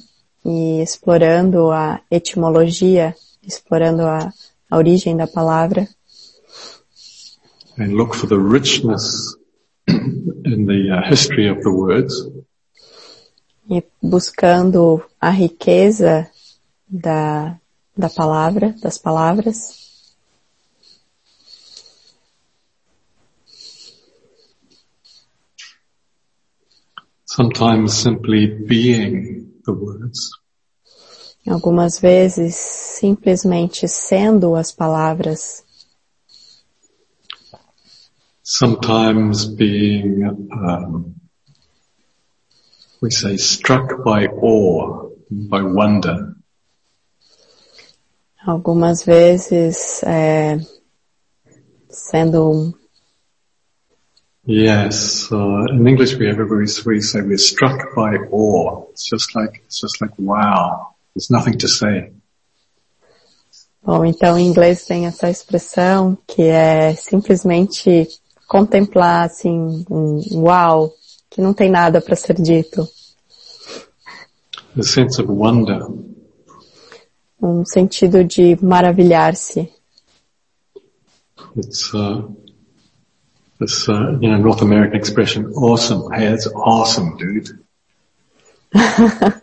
e 0.46 0.80
explorando 0.82 1.72
a 1.72 2.00
etimologia, 2.12 3.16
explorando 3.42 4.04
a, 4.04 4.32
a 4.70 4.78
origem 4.78 5.18
da 5.18 5.28
palavra. 5.28 5.88
and 7.80 7.94
look 7.94 8.14
for 8.14 8.28
the 8.28 8.38
richness 8.38 9.36
in 9.88 10.66
the 10.66 10.92
uh, 10.92 11.10
history 11.10 11.48
of 11.48 11.62
the 11.64 11.72
words, 11.72 12.14
e 13.70 13.84
buscando 14.02 15.04
a 15.22 15.30
riqueza 15.30 16.30
da, 16.88 17.58
da 17.96 18.10
palavra, 18.10 18.76
das 18.82 18.98
palavras, 18.98 19.79
sometimes 27.30 27.94
simply 27.94 28.48
being 28.48 29.52
the 29.64 29.72
words, 29.72 30.32
algumas 31.48 32.00
vezes 32.00 32.56
simplesmente 32.56 33.88
sendo 33.88 34.56
as 34.56 34.72
palavras, 34.72 35.64
sometimes 38.42 39.46
being, 39.46 40.24
um, 40.52 41.14
we 43.00 43.12
say, 43.12 43.38
struck 43.38 44.04
by 44.04 44.26
awe, 44.26 45.10
by 45.30 45.62
wonder, 45.62 46.36
algumas 48.44 49.04
vezes 49.04 50.02
é, 50.04 50.58
sendo 51.90 52.74
Yes, 54.46 55.32
uh, 55.32 55.66
in 55.72 55.88
English 55.88 56.16
we 56.16 56.28
have 56.28 56.40
we, 56.40 56.66
we 56.86 57.02
say 57.02 57.22
we're 57.22 57.38
struck 57.38 57.94
by 57.96 58.16
awe. 58.32 58.86
It's 58.92 59.08
just 59.08 59.36
like 59.36 59.62
it's 59.66 59.80
just 59.82 60.02
like 60.02 60.12
wow. 60.18 60.96
There's 61.14 61.30
nothing 61.30 61.58
to 61.60 61.68
say. 61.68 62.12
Bom, 63.84 64.06
então 64.06 64.38
em 64.38 64.48
inglês 64.48 64.86
tem 64.86 65.06
essa 65.06 65.30
expressão 65.30 66.18
que 66.28 66.44
é 66.44 66.94
simplesmente 66.96 68.08
contemplar 68.48 69.26
assim, 69.26 69.86
um 69.90 70.22
uau, 70.44 70.92
que 71.30 71.42
não 71.42 71.54
tem 71.54 71.70
nada 71.70 72.02
para 72.02 72.16
ser 72.16 72.36
dito. 72.36 72.88
a 74.78 74.84
sense 74.84 75.20
of 75.20 75.30
wonder. 75.30 75.82
Um 77.42 77.66
sentido 77.66 78.24
de 78.24 78.58
maravilhar-se. 78.62 79.72
It's 81.56 81.94
uh, 81.94 82.30
this 83.60 83.90
uh, 83.90 84.18
you 84.20 84.30
know 84.30 84.38
North 84.38 84.62
American 84.62 84.96
expression, 84.96 85.46
awesome. 85.54 86.12
Hey, 86.12 86.28
that's 86.28 86.48
awesome, 86.48 87.18
dude. 87.18 87.60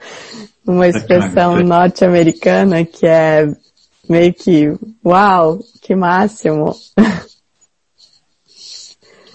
Uma 0.66 0.88
expressão 0.88 1.62
norte-americana 1.62 2.84
que 2.84 3.06
é 3.06 3.46
meio 4.08 4.34
que, 4.34 4.76
uau, 5.04 5.60
que 5.80 5.94
máximo. 5.94 6.74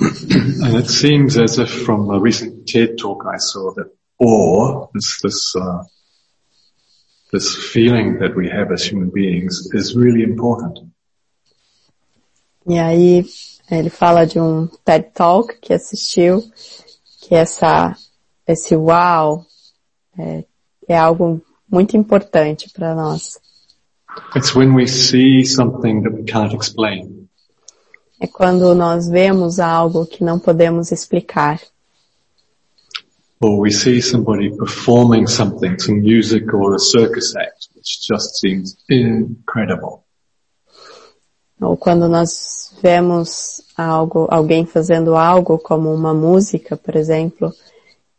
and 0.02 0.76
it 0.78 0.90
seems 0.90 1.38
as 1.38 1.58
if 1.58 1.70
from 1.86 2.10
a 2.10 2.20
recent 2.20 2.68
TED 2.68 2.98
talk 2.98 3.26
I 3.26 3.38
saw 3.38 3.74
that 3.76 3.90
awe, 4.20 4.88
this, 4.94 5.20
this, 5.22 5.56
uh, 5.56 5.84
this 7.32 7.56
feeling 7.56 8.20
that 8.20 8.36
we 8.36 8.50
have 8.50 8.72
as 8.72 8.84
human 8.84 9.10
beings 9.10 9.70
is 9.74 9.96
really 9.96 10.24
important. 10.24 10.80
E 12.68 12.78
aí, 12.78 13.26
ele 13.80 13.90
fala 13.90 14.26
de 14.26 14.40
um 14.40 14.68
TED 14.84 15.12
Talk 15.14 15.58
que 15.60 15.74
assistiu, 15.74 16.44
que 17.22 17.34
essa, 17.34 17.96
esse 18.46 18.76
uau 18.76 19.46
é, 20.18 20.44
é 20.88 20.98
algo 20.98 21.42
muito 21.70 21.96
importante 21.96 22.70
para 22.70 22.94
nós. 22.94 23.40
It's 24.36 24.54
when 24.54 24.74
we 24.76 24.88
see 24.88 25.46
something 25.46 26.02
that 26.04 26.14
we 26.14 26.24
can't 26.24 26.54
explain. 26.54 27.30
É 28.20 28.28
quando 28.28 28.76
nós 28.76 29.08
vemos 29.08 29.58
algo 29.60 30.06
que 30.06 30.24
não 30.24 30.38
podemos 30.38 30.92
explicar. 30.92 31.60
Or 33.40 33.60
we 33.62 33.72
see 33.72 34.02
somebody 34.02 34.56
performing 34.56 35.26
something, 35.28 35.80
some 35.80 36.02
music 36.02 36.54
or 36.54 36.76
a 36.76 36.80
circus 36.80 37.36
act, 37.36 37.70
which 37.74 38.06
just 38.08 38.40
seems 38.40 38.78
incredible. 38.90 40.04
Ou 41.60 41.76
quando 41.78 42.08
nós 42.08 42.61
vemos 42.82 43.62
algo, 43.78 44.28
alguém 44.30 44.66
fazendo 44.66 45.16
algo 45.16 45.60
como 45.60 45.94
uma 45.94 46.14
música, 46.14 46.76
por 46.76 46.96
exemplo, 46.96 47.54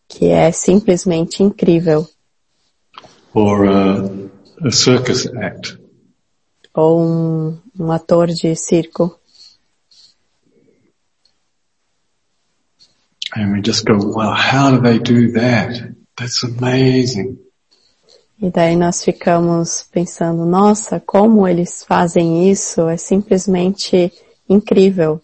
que 0.09 0.27
é 0.27 0.53
simplesmente 0.53 1.43
incrível. 1.43 2.09
Or 3.35 3.67
a, 3.67 4.67
a 4.67 4.71
circus 4.71 5.27
act. 5.27 5.79
Ou 6.75 7.03
um, 7.03 7.59
um 7.79 7.91
ator 7.91 8.29
de 8.29 8.55
circo. 8.55 9.19
And 13.35 13.53
we 13.53 13.63
just 13.65 13.87
go, 13.87 13.95
wow, 13.95 14.35
how 14.35 14.71
do 14.71 14.83
they 14.83 14.99
do 14.99 15.33
that? 15.33 15.95
That's 16.17 16.45
amazing. 16.45 17.39
E 18.43 18.51
daí 18.51 18.75
nós 18.75 19.05
ficamos 19.05 19.87
pensando, 19.93 20.45
nossa, 20.45 20.99
como 20.99 21.47
eles 21.47 21.85
fazem 21.85 22.51
isso? 22.51 22.89
É 22.89 22.97
simplesmente 22.97 24.13
incrível. 24.49 25.23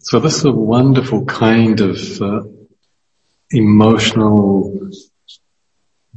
So 0.00 0.20
this 0.20 0.36
is 0.36 0.44
a 0.44 0.52
wonderful 0.52 1.24
kind 1.24 1.80
of 1.80 2.20
uh, 2.20 2.42
emotional 3.50 4.90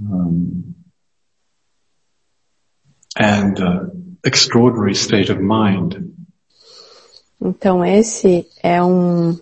um, 0.02 0.76
and 3.18 3.60
uh, 3.60 3.80
extraordinary 4.24 4.96
state 4.96 5.30
of 5.30 5.40
mind. 5.40 6.14
Então 7.42 7.86
esse 7.86 8.48
é 8.62 8.84
um, 8.84 9.40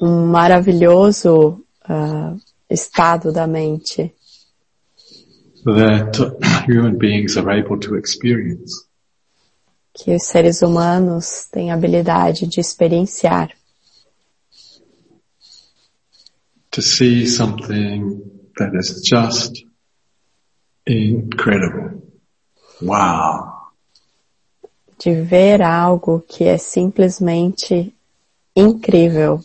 um 0.00 0.26
maravilhoso 0.26 1.62
uh, 1.88 2.36
estado 2.70 3.32
da 3.32 3.46
mente 3.46 4.12
that 5.66 6.64
human 6.66 6.96
beings 6.98 7.36
are 7.36 7.50
able 7.50 7.78
to 7.80 7.96
experience. 7.96 8.86
que 9.96 10.14
os 10.14 10.24
seres 10.24 10.60
humanos 10.60 11.46
têm 11.50 11.70
habilidade 11.70 12.46
de 12.46 12.60
experienciar. 12.60 13.50
To 16.70 16.82
see 16.82 17.26
something 17.26 18.20
that 18.58 18.74
is 18.74 19.00
just 19.02 19.64
incredible. 20.86 22.02
Wow. 22.82 23.54
de 24.98 25.22
ver 25.22 25.62
algo 25.62 26.20
que 26.20 26.44
é 26.44 26.56
simplesmente 26.56 27.92
incrível. 28.54 29.44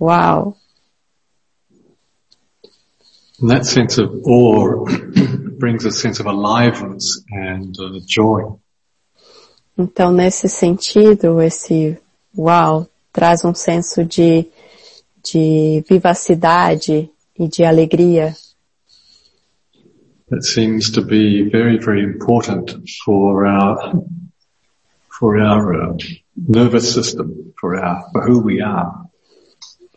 Uau! 0.00 0.56
And 3.40 3.50
that 3.50 3.66
sense 3.66 3.98
of 3.98 4.10
awe 4.24 4.86
brings 5.58 5.84
a 5.84 5.90
sense 5.90 6.20
of 6.20 6.26
aliveness 6.26 7.22
and 7.30 7.74
uh, 7.78 8.00
joy. 8.06 8.56
Então, 9.76 10.10
nesse 10.10 10.48
sentido, 10.48 11.40
esse 11.40 11.96
uau 12.36 12.88
traz 13.12 13.44
um 13.44 13.54
senso 13.54 14.04
de, 14.04 14.46
de 15.22 15.84
vivacidade 15.88 17.08
e 17.38 17.48
de 17.48 17.64
alegria. 17.64 18.34
That 20.30 20.44
seems 20.44 20.90
to 20.90 21.02
be 21.02 21.48
very, 21.48 21.78
very 21.78 22.02
important 22.02 22.76
for 23.04 23.46
our 23.46 24.02
for 25.18 25.40
our 25.40 25.90
uh, 25.90 25.96
nervous 26.36 26.92
system, 26.92 27.52
for 27.58 27.76
our 27.76 28.02
for 28.12 28.28
who 28.28 28.42
we 28.44 28.60
are. 28.60 29.08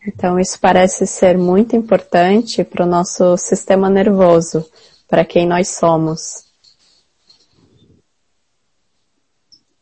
Então, 0.07 0.39
isso 0.39 0.59
parece 0.59 1.05
ser 1.05 1.37
muito 1.37 1.75
importante 1.75 2.63
para 2.63 2.85
o 2.85 2.89
nosso 2.89 3.37
sistema 3.37 3.89
nervoso, 3.89 4.65
para 5.11 5.25
quem 5.25 5.45
nós 5.45 5.67
somos. 5.67 6.45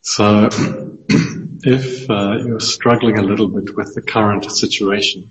So, 0.01 0.49
if 1.63 2.09
uh, 2.09 2.33
you're 2.43 2.59
struggling 2.59 3.19
a 3.19 3.21
little 3.21 3.47
bit 3.47 3.75
with 3.75 3.93
the 3.93 4.01
current 4.01 4.51
situation, 4.51 5.29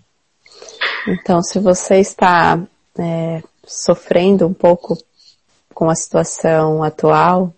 Então, 1.07 1.43
se 1.43 1.59
você 1.59 1.97
está 1.97 2.63
é, 2.99 3.43
sofrendo 3.67 4.47
um 4.47 4.53
pouco 4.53 4.97
com 5.75 5.89
a 5.89 5.95
situação 5.95 6.83
atual, 6.83 7.55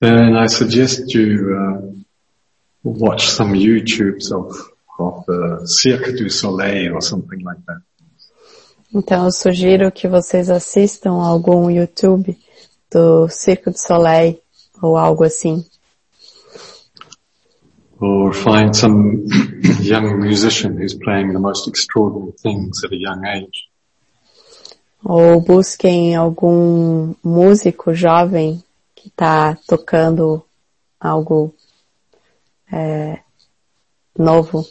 then 0.00 0.36
I 0.36 0.48
suggest 0.48 1.14
you 1.14 1.54
uh, 1.54 2.02
watch 2.82 3.30
some 3.30 3.54
YouTubes 3.54 4.32
of 4.32 4.72
of 4.98 5.24
the 5.26 5.66
Cirque 5.66 6.12
du 6.12 6.28
Soleil 6.28 6.94
or 6.94 7.02
something 7.02 7.42
like 7.44 7.60
that. 7.66 7.80
Então 8.94 9.24
eu 9.24 9.32
sugiro 9.32 9.90
que 9.90 10.06
vocês 10.06 10.50
assistam 10.50 11.12
algum 11.12 11.70
YouTube 11.70 12.38
do 12.90 13.28
Circo 13.28 13.70
du 13.70 13.78
Soleil 13.78 14.38
ou 14.82 14.96
algo 14.96 15.24
assim. 15.24 15.64
Or 18.00 18.34
find 18.34 18.74
some 18.74 19.24
young 19.80 20.18
musician 20.18 20.76
who's 20.76 20.94
playing 20.94 21.32
the 21.32 21.38
most 21.38 21.68
extraordinary 21.68 22.32
things 22.42 22.82
at 22.84 22.92
a 22.92 22.96
young 22.96 23.24
age. 23.24 23.68
Ou 25.04 25.40
busquem 25.40 26.14
algum 26.14 27.14
músico 27.22 27.94
jovem 27.94 28.62
que 28.94 29.08
está 29.08 29.56
tocando 29.66 30.44
algo 31.00 31.54
é, 32.70 33.20
novo, 34.16 34.66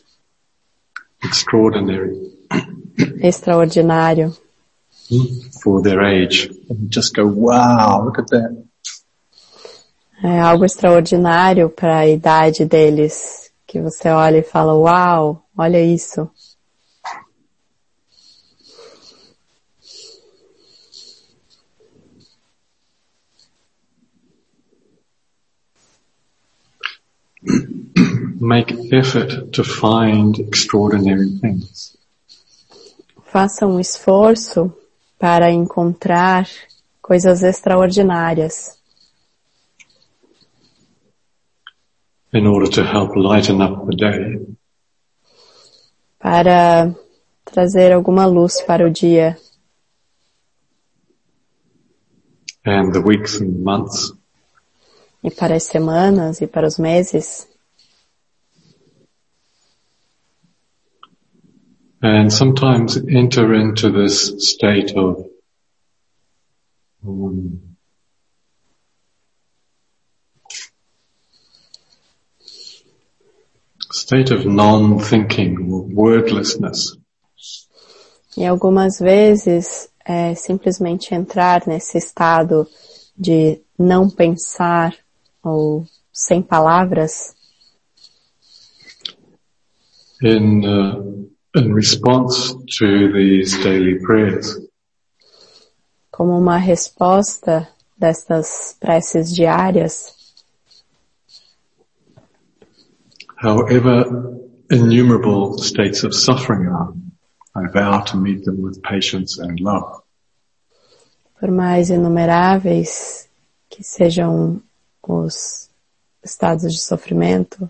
Extraordinary 1.24 2.40
extraordinário. 3.21 4.35
for 5.61 5.81
their 5.81 6.01
age. 6.01 6.49
And 6.69 6.89
just 6.89 7.13
go, 7.13 7.25
wow, 7.25 8.03
look 8.05 8.19
at 8.19 8.27
that. 8.27 8.63
É 10.23 10.39
algo 10.39 10.65
extraordinário 10.65 11.69
para 11.69 11.99
a 11.99 12.07
idade 12.07 12.63
deles, 12.63 13.51
que 13.65 13.81
você 13.81 14.09
olha 14.09 14.37
e 14.37 14.43
fala, 14.43 14.75
uau, 14.75 15.43
olha 15.57 15.81
isso. 15.81 16.29
Make 28.39 28.89
effort 28.91 29.51
to 29.51 29.63
find 29.63 30.39
extraordinary 30.39 31.39
things. 31.39 31.97
Faça 33.32 33.65
um 33.65 33.79
esforço 33.79 34.75
para 35.17 35.49
encontrar 35.49 36.45
coisas 37.01 37.43
extraordinárias, 37.43 38.77
in 42.34 42.45
order 42.45 42.69
to 42.69 42.82
help 42.82 43.15
lighten 43.15 43.61
up 43.61 43.86
the 43.88 43.95
day. 43.95 44.55
para 46.19 46.93
trazer 47.45 47.93
alguma 47.93 48.25
luz 48.25 48.61
para 48.63 48.86
o 48.86 48.89
dia 48.91 49.38
and 52.65 52.91
the 52.91 52.99
weeks 52.99 53.39
and 53.39 53.63
months. 53.63 54.11
e 55.23 55.32
para 55.32 55.55
as 55.55 55.63
semanas 55.63 56.41
e 56.41 56.47
para 56.47 56.67
os 56.67 56.77
meses. 56.77 57.50
And 62.01 62.33
sometimes 62.33 62.97
enter 62.97 63.53
into 63.53 63.91
this 63.91 64.33
state 64.39 64.95
of 64.95 65.23
um, 67.05 67.71
state 73.91 74.31
of 74.31 74.45
non-thinking, 74.45 75.93
wordlessness. 75.93 76.97
E 78.37 78.45
algumas 78.45 78.99
vezes 78.99 79.89
é 80.05 80.33
simplesmente 80.33 81.13
entrar 81.13 81.67
nesse 81.67 81.97
estado 81.97 82.67
de 83.17 83.61
não 83.77 84.09
pensar 84.09 84.95
ou 85.43 85.85
sem 86.11 86.41
palavras. 86.41 87.35
In, 90.23 90.65
uh, 90.65 91.31
in 91.55 91.73
response 91.73 92.53
to 92.79 93.11
these 93.11 93.57
daily 93.63 93.99
prayers. 93.99 94.57
Como 96.11 96.37
uma 96.37 96.57
resposta 96.57 97.67
destas 97.97 98.75
preces 98.79 99.35
diárias. 99.35 100.13
However 103.35 104.37
innumerable 104.69 105.57
states 105.57 106.03
of 106.03 106.13
suffering 106.13 106.67
are, 106.67 106.93
I 107.55 107.67
vow 107.67 108.01
to 108.01 108.17
meet 108.17 108.45
them 108.45 108.61
with 108.61 108.81
patience 108.81 109.37
and 109.39 109.59
love. 109.59 110.03
Por 111.39 111.49
mais 111.49 111.89
inumeráveis 111.89 113.27
que 113.69 113.83
sejam 113.83 114.61
os 115.01 115.69
estados 116.23 116.71
de 116.71 116.79
sofrimento. 116.79 117.69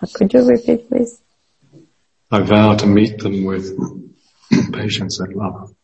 Uh, 0.00 0.06
could 0.12 0.32
you 0.32 0.46
repeat, 0.46 0.88
please? 0.88 1.20
I 2.30 2.40
vow 2.40 2.74
to 2.74 2.86
meet 2.86 3.18
them 3.18 3.44
with 3.44 3.74
patience 4.72 5.18
and 5.20 5.34
love. 5.34 5.74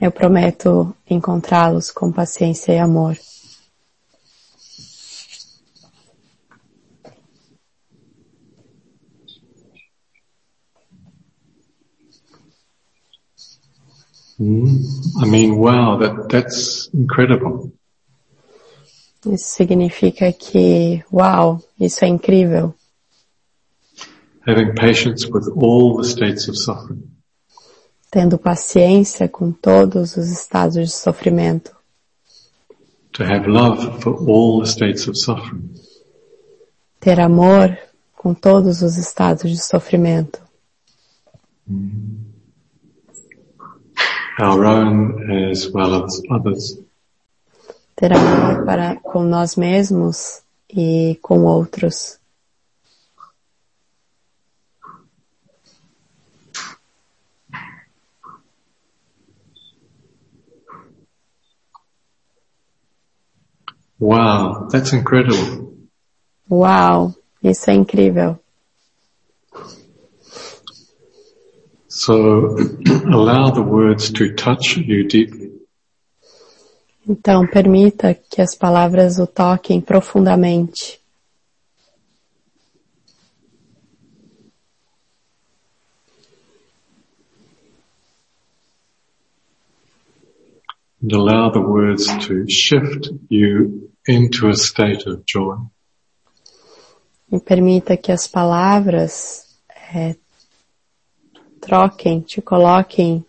Eu 0.00 0.10
prometo 0.10 0.96
encontrá-los 1.08 1.90
com 1.92 2.10
paciência 2.10 2.72
e 2.72 2.78
amor. 2.78 3.16
I 14.40 15.26
mean, 15.26 15.58
wow, 15.58 15.98
that, 15.98 16.28
that's 16.30 16.88
incredible. 16.94 17.72
Isso 19.26 19.54
significa 19.54 20.32
que, 20.32 21.04
uau, 21.12 21.62
isso 21.78 22.02
é 22.06 22.08
incrível. 22.08 22.74
Having 24.46 24.74
patience 24.74 25.26
with 25.26 25.48
all 25.56 25.96
the 25.96 26.04
states 26.04 26.48
of 26.48 26.56
suffering. 26.56 27.10
Tendo 28.10 28.38
paciência 28.38 29.28
com 29.28 29.52
todos 29.52 30.16
os 30.16 30.30
estados 30.30 30.74
de 30.88 30.94
sofrimento. 30.94 31.76
To 33.12 33.24
have 33.24 33.46
love 33.46 34.00
for 34.02 34.16
all 34.28 34.60
the 34.62 34.68
states 34.68 35.06
of 35.06 35.16
suffering. 35.16 35.70
Ter 37.00 37.20
amor 37.20 37.78
com 38.14 38.34
todos 38.34 38.82
os 38.82 38.98
estados 38.98 39.50
de 39.50 39.58
sofrimento. 39.58 40.40
Our 44.38 44.64
own 44.64 45.50
as 45.50 45.66
well 45.72 46.04
as 46.04 46.20
others. 46.30 46.78
Ter 47.96 48.12
amor 48.12 48.64
para 48.64 48.96
com 48.96 49.22
nós 49.22 49.56
mesmos 49.56 50.42
e 50.68 51.18
com 51.22 51.44
outros. 51.44 52.19
Wow, 64.00 64.68
that's 64.70 64.94
incredible. 64.94 65.76
Wow, 66.48 67.14
isso 67.42 67.70
é 67.70 67.74
incrível. 67.74 68.38
So 71.86 72.56
allow 73.12 73.50
the 73.50 73.62
words 73.62 74.10
to 74.12 74.34
touch 74.34 74.78
you 74.78 75.06
deeply. 75.06 75.50
Então, 77.06 77.46
permita 77.46 78.14
que 78.14 78.40
as 78.40 78.54
palavras 78.54 79.18
o 79.18 79.26
toquem 79.26 79.82
profundamente. 79.82 80.98
And 91.02 91.12
allow 91.12 91.50
the 91.50 91.60
words 91.60 92.06
to 92.26 92.48
shift 92.48 93.10
you 93.28 93.89
into 94.06 94.48
a 94.48 94.54
state 94.54 95.08
of 95.08 95.22
joy. 95.26 95.56
E 97.32 97.38
permita 97.38 97.96
que 97.96 98.10
as 98.10 98.26
palavras 98.26 99.46
é, 99.94 100.16
troquem, 101.60 102.20
te 102.20 102.40
coloquem 102.42 103.24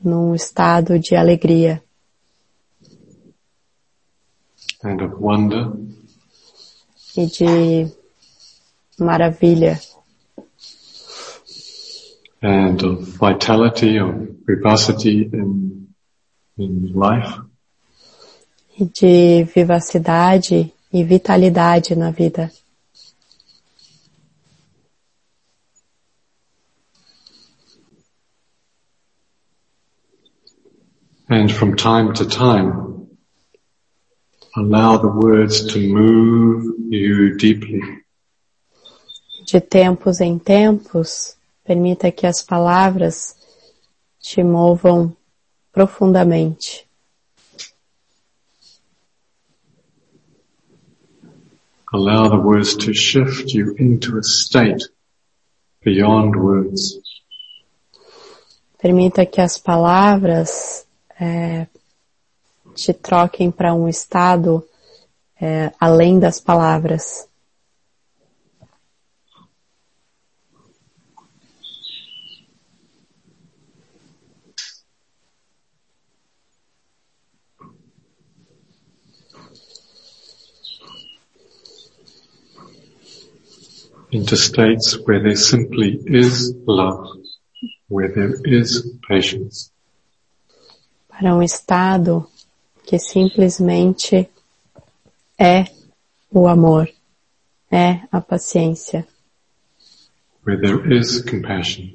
num 0.00 0.34
estado 0.34 0.98
de 0.98 1.14
alegria 1.14 1.82
and 4.82 5.02
of 5.02 5.14
wonder 5.18 5.72
e 7.16 7.26
de 7.26 7.92
maravilha 8.98 9.80
and 12.42 12.82
of 12.82 13.00
vitality, 13.18 13.98
of 13.98 14.14
vivacity 14.46 15.30
in, 15.32 15.88
in 16.58 16.92
life. 16.94 17.40
E 18.78 18.84
de 18.84 19.44
vivacidade 19.44 20.72
e 20.92 21.04
vitalidade 21.04 21.94
na 21.94 22.10
vida. 22.10 22.50
And 31.28 31.48
from 31.50 31.74
time 31.74 32.12
to 32.14 32.26
time, 32.26 33.08
allow 34.56 34.98
the 34.98 35.08
words 35.08 35.66
to 35.72 35.78
move 35.78 36.64
you 36.90 37.36
deeply. 37.36 37.80
De 39.46 39.60
tempos 39.60 40.20
em 40.20 40.38
tempos, 40.38 41.36
permita 41.64 42.12
que 42.12 42.26
as 42.26 42.42
palavras 42.42 43.36
te 44.20 44.42
movam 44.42 45.16
profundamente. 45.72 46.83
Allow 51.94 52.26
the 52.26 52.40
words 52.40 52.74
to 52.78 52.92
shift 52.92 53.54
you 53.54 53.76
into 53.78 54.18
a 54.18 54.22
state 54.24 54.82
beyond 55.80 56.34
words. 56.34 56.98
Permita 58.82 59.24
que 59.24 59.40
as 59.40 59.56
palavras 59.56 60.84
é, 61.20 61.68
te 62.74 62.92
troquem 62.92 63.48
para 63.48 63.72
um 63.72 63.88
estado 63.88 64.66
é, 65.40 65.72
além 65.78 66.18
das 66.18 66.40
palavras. 66.40 67.28
Into 84.14 84.36
states 84.36 84.96
where 85.04 85.20
there 85.20 85.34
simply 85.36 85.98
is 86.06 86.54
love, 86.66 87.04
where 87.88 88.08
there 88.08 88.34
is 88.44 88.86
patience, 89.08 89.70
Para 91.08 91.34
um 91.34 91.42
estado 91.42 92.26
que 92.84 92.98
simplesmente 92.98 94.28
é 95.38 95.64
o 96.30 96.46
amor, 96.48 96.88
é 97.70 98.00
a 98.12 98.20
paciência, 98.20 99.06
where 100.44 100.60
there 100.60 100.92
is 100.96 101.20
compassion, 101.22 101.94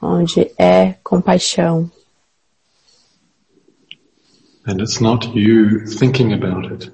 onde 0.00 0.50
é 0.58 0.94
compaixão. 1.02 1.90
and 4.68 4.80
it's 4.80 5.00
not 5.00 5.26
you 5.34 5.86
thinking 5.86 6.32
about 6.32 6.66
it. 6.72 6.90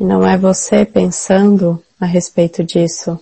E 0.00 0.04
não 0.04 0.26
é 0.26 0.36
você 0.36 0.84
pensando 0.84 1.82
a 2.02 2.06
respeito 2.06 2.64
disso. 2.64 3.18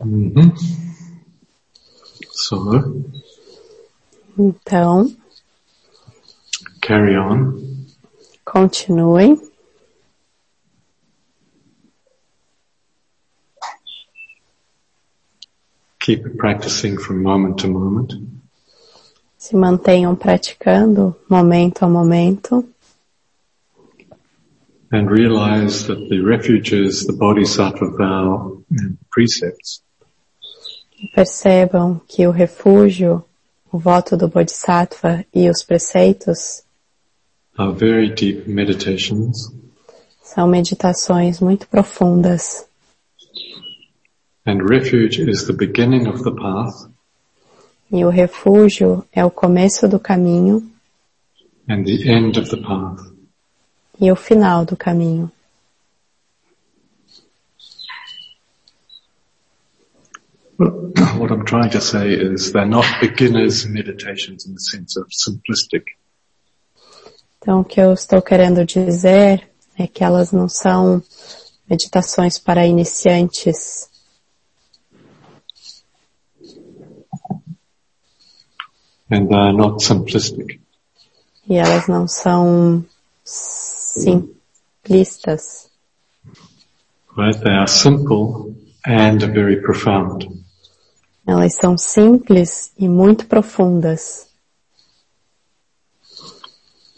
Hmm 0.00 0.48
So, 2.32 3.04
Então, 4.38 5.14
carry 6.80 7.14
on. 7.16 7.86
continuem. 8.44 9.38
Keep 16.00 16.38
practicing 16.38 16.96
from 16.98 17.22
moment 17.22 17.58
to 17.58 17.68
moment. 17.68 18.14
Se 19.36 19.54
mantenham 19.54 20.16
praticando 20.16 21.14
momento 21.28 21.84
a 21.84 21.88
momento. 21.88 22.64
And 24.92 25.08
realize 25.10 25.86
that 25.86 26.08
the 26.08 26.20
refuges, 26.20 27.06
the 27.06 27.12
bodhisattva 27.12 27.90
vow 27.96 28.62
and 28.70 28.98
precepts 29.10 29.82
E 31.02 31.08
percebam 31.08 32.00
que 32.06 32.26
o 32.26 32.30
refúgio, 32.30 33.24
o 33.72 33.78
voto 33.78 34.16
do 34.16 34.28
Bodhisattva 34.28 35.24
e 35.34 35.48
os 35.48 35.62
preceitos 35.62 36.62
são 40.22 40.46
meditações 40.46 41.40
muito 41.40 41.66
profundas. 41.68 42.66
E 47.90 48.04
o 48.04 48.08
refúgio 48.08 49.04
é 49.12 49.24
o 49.24 49.30
começo 49.30 49.88
do 49.88 49.98
caminho 49.98 50.70
e 54.00 54.10
o 54.10 54.16
final 54.16 54.64
do 54.64 54.76
caminho. 54.76 55.30
What 60.60 61.30
I'm 61.32 61.46
trying 61.46 61.70
to 61.70 61.80
say 61.80 62.12
is 62.12 62.52
they're 62.52 62.66
not 62.66 62.84
beginners 63.00 63.66
meditations 63.66 64.44
in 64.46 64.52
the 64.52 64.60
sense 64.60 64.94
of 64.98 65.06
simplistic. 65.10 65.84
Então, 67.38 67.60
o 67.60 67.64
que 67.64 67.80
eu 67.80 67.94
estou 67.94 68.20
querendo 68.20 68.66
dizer 68.66 69.48
é 69.78 69.86
que 69.86 70.04
elas 70.04 70.32
não 70.32 70.50
são 70.50 71.02
meditações 71.68 72.38
para 72.38 72.66
iniciantes, 72.66 73.88
And 79.10 79.28
they're 79.28 79.52
not 79.52 79.82
simplistic. 79.82 80.60
e 81.48 81.56
elas 81.56 81.88
não 81.88 82.06
são 82.06 82.84
simplistas. 83.24 84.28
Right? 87.16 87.36
They 87.42 87.52
are 87.54 87.66
simple 87.66 88.54
and 88.86 89.18
very 89.32 89.60
profound. 89.62 90.28
Elas 91.30 91.54
são 91.54 91.78
simples 91.78 92.72
e 92.76 92.88
muito 92.88 93.24
profundas. 93.26 94.28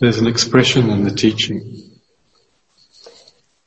There's 0.01 0.19
an 0.19 0.27
expression 0.27 0.89
in 0.91 1.05
the 1.05 1.15
teaching 1.15 1.61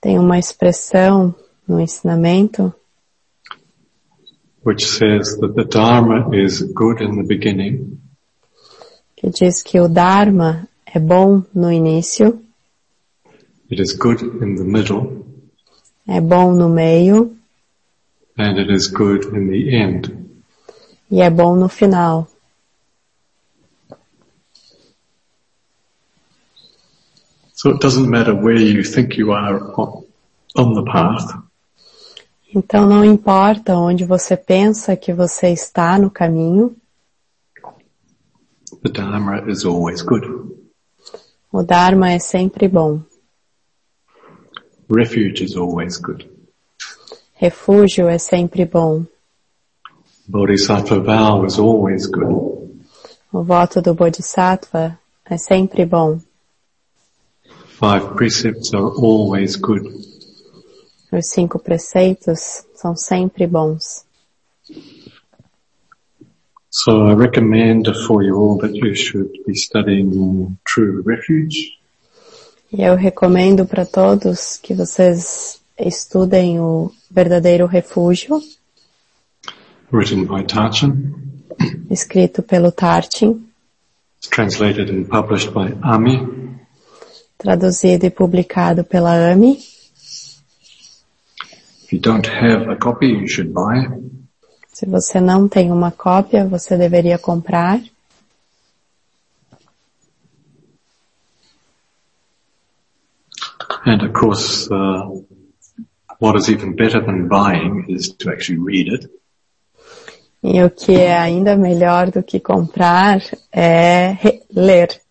Tem 0.01 0.17
uma 0.17 0.39
expressão 0.39 1.35
no 1.67 1.79
ensinamento 1.79 2.73
which 4.65 4.83
says 4.87 5.37
that 5.37 5.53
the 5.53 5.65
Dharma 5.65 6.35
is 6.35 6.63
good 6.63 6.99
in 7.03 7.15
the 7.15 7.23
beginning 7.23 7.99
que 9.15 9.29
diz 9.29 9.61
que 9.61 9.79
o 9.79 9.87
Dharma 9.87 10.67
é 10.83 10.99
bom 10.99 11.43
no 11.53 11.71
início, 11.71 12.41
It 13.71 13.79
is 13.79 13.93
good 13.93 14.23
in 14.23 14.55
the 14.55 14.63
middle 14.63 15.27
é 16.07 16.19
bom 16.19 16.55
no 16.55 16.69
meio 16.69 17.37
and 18.35 18.57
it 18.59 18.73
is 18.73 18.87
good 18.87 19.27
in 19.27 19.47
the 19.47 19.69
end. 19.69 20.24
E 21.09 21.21
é 21.21 21.29
bom 21.29 21.55
no 21.55 21.69
final. 21.69 22.27
So 27.53 27.71
it 27.71 27.79
doesn't 27.79 28.09
matter 28.09 28.33
where 28.33 28.57
you 28.57 28.83
think 28.83 29.17
you 29.17 29.31
are 29.31 29.59
on, 30.55 30.73
the 30.73 30.83
path. 30.91 31.33
Então 32.53 32.85
não 32.85 33.03
importa 33.03 33.75
onde 33.75 34.05
você 34.05 34.37
pensa 34.37 34.95
que 34.95 35.13
você 35.13 35.49
está 35.49 35.97
no 35.97 36.09
caminho, 36.11 36.75
The 38.83 38.89
Dharma 38.89 39.49
is 39.49 39.65
always 39.65 40.01
good. 40.01 40.27
o 41.51 41.63
Dharma 41.63 42.11
é 42.11 42.19
sempre 42.19 42.67
bom. 42.67 43.01
Refuge 44.89 45.43
is 45.43 45.55
always 45.55 45.97
good. 45.97 46.29
Refúgio 47.33 48.07
é 48.07 48.17
sempre 48.17 48.65
bom. 48.65 49.05
Bodhisattva 50.27 50.99
vow 50.99 51.45
is 51.45 51.59
always 51.59 52.07
good. 52.07 52.85
O 53.31 53.43
voto 53.43 53.81
do 53.81 53.93
Bodhisattva 53.93 54.97
é 55.29 55.37
sempre 55.37 55.85
bom. 55.85 56.19
Five 57.79 58.15
precepts 58.15 58.73
are 58.73 58.85
always 58.85 59.55
good. 59.55 59.83
Os 61.11 61.29
cinco 61.29 61.59
preceitos 61.59 62.65
são 62.75 62.95
sempre 62.95 63.45
bons. 63.47 64.05
So 66.69 67.07
I 67.07 67.15
recommend 67.15 67.87
for 68.05 68.23
you 68.23 68.35
all 68.35 68.57
that 68.57 68.75
you 68.75 68.95
should 68.95 69.31
be 69.45 69.55
studying 69.55 70.57
True 70.65 71.01
Refuge 71.05 71.75
eu 72.77 72.95
recomendo 72.95 73.65
para 73.65 73.85
todos 73.85 74.57
que 74.57 74.73
vocês 74.73 75.61
estudem 75.79 76.59
o 76.59 76.91
verdadeiro 77.09 77.65
refúgio, 77.65 78.41
written 79.91 80.25
by 80.25 80.43
Tarchin. 80.43 81.13
escrito 81.89 82.41
pelo 82.43 82.71
Tartin, 82.71 83.49
It's 84.17 84.27
translated 84.29 84.89
and 84.89 85.07
published 85.07 85.51
by 85.53 85.73
Ami. 85.83 86.55
traduzido 87.37 88.05
e 88.05 88.09
publicado 88.09 88.83
pela 88.83 89.31
AMI. 89.31 89.57
If 91.83 91.93
you 91.93 91.99
don't 91.99 92.27
have 92.27 92.67
a 92.71 92.75
copy, 92.75 93.07
you 93.07 93.27
should 93.27 93.53
buy. 93.53 93.85
Se 94.67 94.85
você 94.85 95.21
não 95.21 95.47
tem 95.47 95.71
uma 95.71 95.91
cópia, 95.91 96.45
você 96.45 96.77
deveria 96.77 97.17
comprar. 97.17 97.79
And 103.85 104.01
of 104.03 104.13
course, 104.13 104.67
uh, 104.71 105.21
what 106.19 106.35
is 106.37 106.49
even 106.49 106.75
better 106.75 106.99
than 107.05 107.27
buying 107.27 107.85
is 107.87 108.09
to 108.17 108.31
actually 108.31 108.59
read 108.59 108.87
it. 108.91 109.09
E 110.47 110.61
o 110.61 110.69
que 110.69 110.91
é 110.91 111.17
ainda 111.17 111.57
melhor 111.57 112.11
do 112.11 112.21
que 112.21 112.39
comprar 112.39 113.19
é 113.51 114.15
ler. 114.53 115.01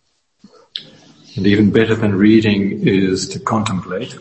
And 1.36 1.44
even 1.44 1.70
better 1.70 1.96
than 1.98 2.16
reading 2.16 2.80
is 2.86 3.26
to 3.30 3.40
contemplate. 3.40 4.16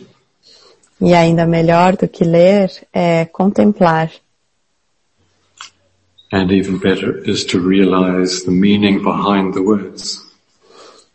E 0.99 1.13
ainda 1.13 1.45
melhor 1.45 1.95
do 1.95 2.07
que 2.07 2.23
ler 2.23 2.71
é 2.91 3.25
contemplar. 3.25 4.09
And 6.31 6.51
even 6.51 6.79
better 6.79 7.21
is 7.29 7.45
to 7.45 7.59
realize 7.59 8.43
the 8.43 8.51
meaning 8.51 9.03
behind 9.03 9.53
the 9.53 9.59
words. 9.59 10.19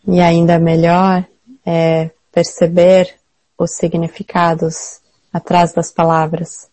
E 0.07 0.21
ainda 0.21 0.61
melhor 0.61 1.27
é 1.67 2.13
perceber 2.31 3.17
os 3.59 3.73
significados 3.73 5.01
atrás 5.33 5.73
das 5.73 5.91
palavras. 5.91 6.68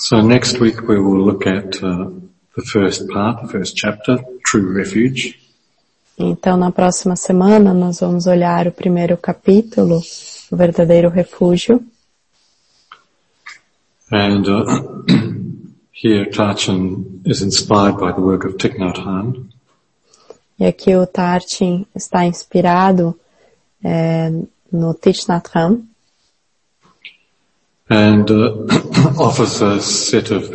So 0.00 0.20
next 0.20 0.60
week 0.60 0.80
we 0.86 1.00
will 1.00 1.24
look 1.24 1.44
at 1.44 1.82
uh, 1.82 2.10
the 2.54 2.62
first 2.62 3.08
part, 3.08 3.42
the 3.42 3.48
first 3.48 3.76
chapter, 3.76 4.18
True 4.46 4.72
Refuge. 4.72 5.34
Então, 6.16 6.56
na 6.56 6.70
próxima 6.70 7.16
semana, 7.16 7.74
nós 7.74 7.98
vamos 7.98 8.26
olhar 8.28 8.68
o 8.68 8.72
primeiro 8.72 9.16
capítulo, 9.16 10.00
o 10.52 10.56
verdadeiro 10.56 11.08
refúgio. 11.08 11.84
And 14.12 14.48
uh, 14.48 15.04
here 15.90 16.30
Tarchin 16.30 17.20
is 17.24 17.42
inspired 17.42 17.98
by 17.98 18.12
the 18.12 18.20
work 18.20 18.46
of 18.46 18.56
Thich 18.56 18.78
Nhat 18.78 18.98
Hanh. 18.98 19.48
E 20.60 20.64
aqui 20.64 20.94
o 20.94 21.06
Tartin 21.08 21.86
está 21.94 22.24
inspirado 22.24 23.18
é, 23.82 24.30
no 24.72 24.94
Thich 24.94 25.28
Nhat 25.28 25.50
Hanh 25.54 25.87
and 27.90 28.30
uh, 28.30 28.64
offers 29.18 29.60
a 29.62 29.80
set 29.80 30.30
of 30.30 30.50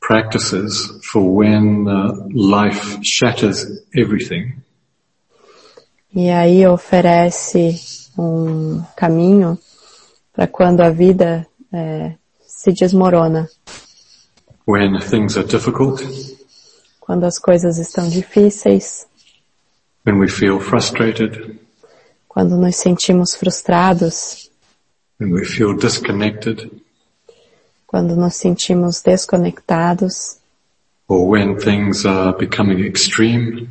practices 0.00 1.00
for 1.04 1.22
when 1.22 1.86
uh, 1.88 2.12
life 2.32 2.98
shatters 3.02 3.66
everything. 3.94 4.54
E 6.14 6.30
aí 6.30 6.66
oferece 6.66 7.78
um 8.18 8.82
caminho 8.94 9.58
para 10.32 10.46
quando 10.46 10.82
a 10.82 10.90
vida 10.90 11.46
é, 11.72 12.14
se 12.46 12.72
desmorona, 12.72 13.48
when 14.66 14.98
things 15.00 15.36
are 15.36 15.46
difficult, 15.46 16.02
quando 17.00 17.24
as 17.24 17.38
coisas 17.38 17.78
estão 17.78 18.08
difíceis, 18.08 19.06
when 20.04 20.18
we 20.18 20.28
feel 20.28 20.60
frustrated, 20.60 21.58
quando 22.28 22.56
nos 22.56 22.76
sentimos 22.76 23.34
frustrados, 23.34 24.50
when 25.11 25.11
we 25.11 25.11
feel 25.11 25.11
disconnected, 25.11 25.11
quando 27.86 28.16
nos 28.16 28.36
sentimos 28.36 29.02
desconectados 29.02 30.38
or 31.08 31.28
when 31.28 31.56
things 31.56 32.06
are 32.06 32.36
becoming 32.36 32.86
extreme, 32.86 33.68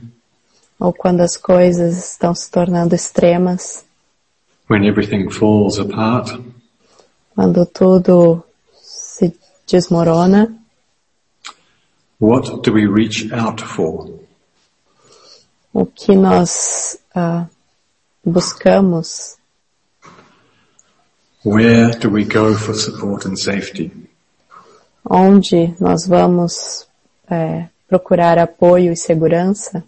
ou 0.79 0.93
quando 0.93 1.21
as 1.21 1.35
coisas 1.35 2.11
estão 2.11 2.35
se 2.35 2.51
tornando 2.51 2.93
extremas, 2.93 3.83
when 4.69 4.85
everything 4.85 5.29
falls 5.29 5.79
apart, 5.79 6.39
quando 7.35 7.65
tudo 7.65 8.43
se 8.81 9.33
desmorona, 9.65 10.55
what 12.19 12.61
do 12.61 12.73
we 12.73 12.85
reach 12.85 13.31
out 13.33 13.63
for? 13.63 14.21
o 15.73 15.85
que 15.85 16.15
nós 16.15 16.97
ah, 17.15 17.47
buscamos, 18.23 19.37
Where 21.43 21.89
do 21.99 22.09
we 22.09 22.23
go 22.23 22.53
for 22.55 22.73
support 22.75 23.25
and 23.25 23.35
safety? 23.37 23.91
onde 25.03 25.73
nós 25.79 26.05
vamos 26.05 26.87
eh, 27.29 27.67
procurar 27.89 28.37
apoio 28.37 28.93
e 28.93 28.95
segurança. 28.95 29.83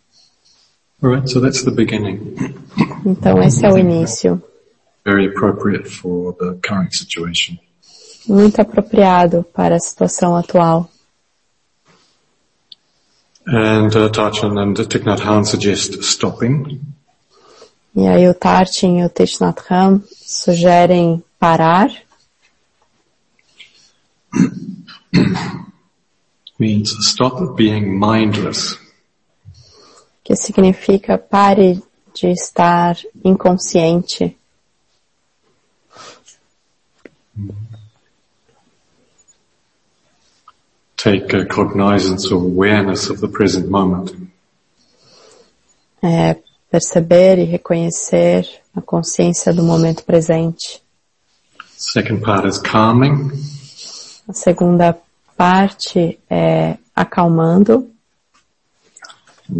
Alright, 1.01 1.29
so 1.29 1.39
that's 1.39 1.63
the 1.63 1.71
beginning. 1.71 2.35
Então 3.05 3.41
esse 3.43 3.65
é 3.65 3.69
o 3.71 3.77
início, 3.77 4.41
Very 5.05 5.27
appropriate 5.27 5.87
for 5.87 6.33
the 6.33 6.55
current 6.67 6.93
situation. 6.95 7.57
muito 8.27 8.59
apropriado 8.59 9.43
para 9.53 9.75
a 9.75 9.79
situação 9.79 10.35
atual. 10.35 10.89
And 13.45 13.89
uh, 13.93 14.09
Tachan 14.09 14.57
and 14.57 14.73
Thich 14.75 15.05
Nhat 15.05 15.21
Hanh 15.21 15.45
suggest 15.45 16.01
stopping, 16.01 16.81
E 17.95 18.07
aí 18.07 18.27
o 18.27 18.33
Tartin 18.33 18.99
e 18.99 19.05
o 19.05 19.09
Thich 19.09 19.39
Nhat 19.41 19.61
Hanh 19.69 20.01
sugerem 20.09 21.21
parar, 21.43 21.91
means 26.57 26.95
stop 27.01 27.53
being 27.57 27.99
mindless. 27.99 28.79
que 30.23 30.37
significa 30.37 31.17
pare 31.17 31.81
de 32.13 32.31
estar 32.31 32.95
inconsciente, 33.25 34.37
Take 40.95 41.35
uh, 41.35 41.45
cognizance 41.45 42.31
or 42.31 42.41
awareness 42.41 43.09
of 43.09 43.19
the 43.19 43.27
present 43.27 43.67
moment. 43.67 44.15
é, 46.01 46.37
perceber 46.71 47.37
e 47.37 47.43
reconhecer 47.43 48.47
a 48.73 48.81
consciência 48.81 49.53
do 49.53 49.63
momento 49.63 50.05
presente. 50.05 50.82
Second 51.91 52.21
part 52.23 52.45
is 52.45 52.57
calming. 52.57 53.29
A 54.27 54.33
segunda 54.33 54.97
parte 55.37 56.17
é 56.29 56.77
acalmando, 56.95 57.89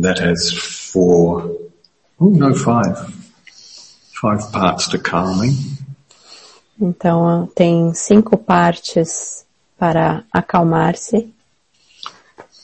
That 0.01 0.19
has 0.21 0.51
four, 0.53 1.43
oh 2.17 2.29
no, 2.29 2.55
five. 2.55 2.95
Five 4.21 4.51
parts 4.53 4.87
to 4.87 4.97
calming. 4.99 5.53
então 6.79 7.45
tem 7.53 7.93
cinco 7.93 8.37
partes 8.37 9.45
para 9.77 10.23
acalmar-se, 10.31 11.29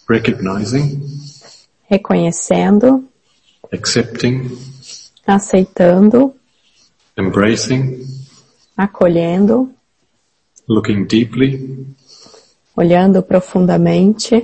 Recognizing, 0.09 1.03
reconhecendo, 1.87 3.07
accepting, 3.71 4.57
aceitando, 5.27 6.33
embracing, 7.17 8.05
acolhendo, 8.83 9.69
looking 10.67 11.05
deeply, 11.05 11.85
olhando 12.77 13.21
profundamente 13.21 14.35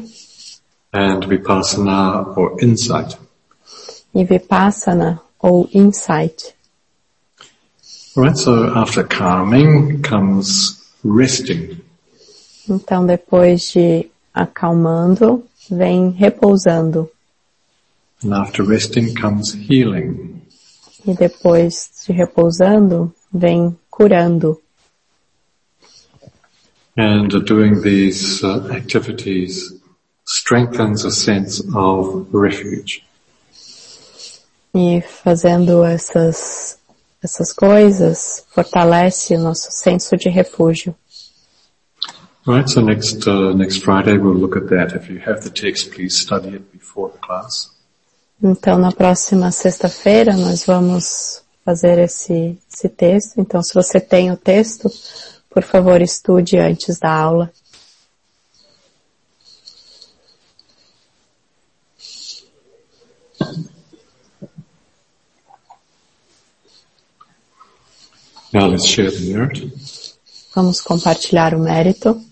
and 0.92 1.26
vipassana 1.26 2.34
or 2.36 2.58
insight. 2.62 3.18
e 4.14 4.24
vipassana 4.26 5.22
ou 5.40 5.70
insight. 5.74 6.54
Alright, 8.18 8.38
so 8.38 8.66
after 8.76 9.04
calming 9.08 10.02
comes 10.02 10.82
resting. 11.04 11.82
Então 12.68 13.06
depois 13.06 13.72
de 13.72 14.10
acalmando, 14.34 15.44
vem 15.70 16.10
repousando 16.12 17.10
And 18.24 18.34
after 18.34 18.66
resting 18.66 19.14
comes 19.14 19.54
healing. 19.54 20.42
e 21.08 21.14
depois 21.14 21.90
de 22.06 22.12
repousando, 22.14 23.14
vem 23.32 23.78
curando. 23.98 24.62
And 26.98 27.30
doing 27.46 27.82
these 27.82 28.44
uh, 28.44 28.70
activities 28.72 29.74
strengthens 30.26 31.06
a 31.06 31.12
sense 31.12 31.62
of 31.76 32.28
refuge. 32.32 33.06
E 34.74 35.02
fazendo 35.02 35.84
essas, 35.84 36.78
essas 37.24 37.54
coisas, 37.54 38.46
fortalece 38.50 39.38
nosso 39.38 39.72
senso 39.72 40.18
de 40.18 40.30
refúgio. 40.30 40.96
Right, 42.46 42.70
so 42.70 42.82
next, 42.82 43.28
uh, 43.28 43.54
next 43.54 43.84
Friday 43.84 44.18
we'll 44.18 44.36
look 44.36 44.56
at 44.56 44.68
that. 44.70 44.96
If 44.96 45.10
you 45.10 45.20
have 45.20 45.42
the 45.42 45.50
text, 45.50 45.92
please 45.92 46.18
study 46.18 46.50
it 46.56 46.72
before 46.72 47.12
the 47.12 47.18
class. 47.20 47.72
Então 48.44 48.78
na 48.78 48.92
próxima 48.92 49.50
sexta-feira 49.52 50.36
nós 50.36 50.66
vamos 50.66 51.45
fazer 51.66 51.98
esse, 51.98 52.58
esse 52.72 52.88
texto. 52.88 53.42
Então 53.42 53.62
se 53.64 53.74
você 53.74 54.00
tem 54.00 54.32
o 54.32 54.38
texto, 54.38 54.88
por 55.50 55.64
favor 55.64 56.02
estude 56.02 56.58
antes 56.58 57.00
da 57.00 57.12
aula. 57.12 57.52
Now 68.54 68.68
let's 68.68 68.86
share 68.86 69.12
the 69.12 69.20
merit. 69.34 69.74
Vamos 70.56 70.80
compartilhar 70.80 71.54
o 71.54 71.60
mérito 71.60 72.24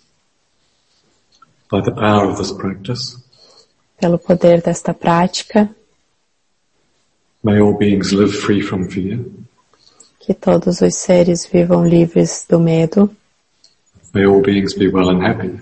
By 1.69 1.81
the 1.81 1.91
power 1.91 2.29
of 2.29 2.37
this 2.37 2.51
practice, 2.51 3.17
pelo 3.99 4.19
poder 4.19 4.61
desta 4.61 4.93
prática, 4.93 5.75
may 7.43 7.59
all 7.59 7.77
beings 7.77 8.11
live 8.13 8.33
free 8.33 8.61
from 8.61 8.89
fear. 8.89 9.19
que 10.19 10.33
todos 10.33 10.81
os 10.81 10.95
seres 10.95 11.45
vivam 11.45 11.85
livres 11.85 12.45
do 12.49 12.59
medo, 12.59 13.09
May 14.13 14.25
all 14.25 14.41
beings 14.41 14.73
be 14.75 14.87
well 14.89 15.09
and 15.09 15.21
happy. 15.25 15.59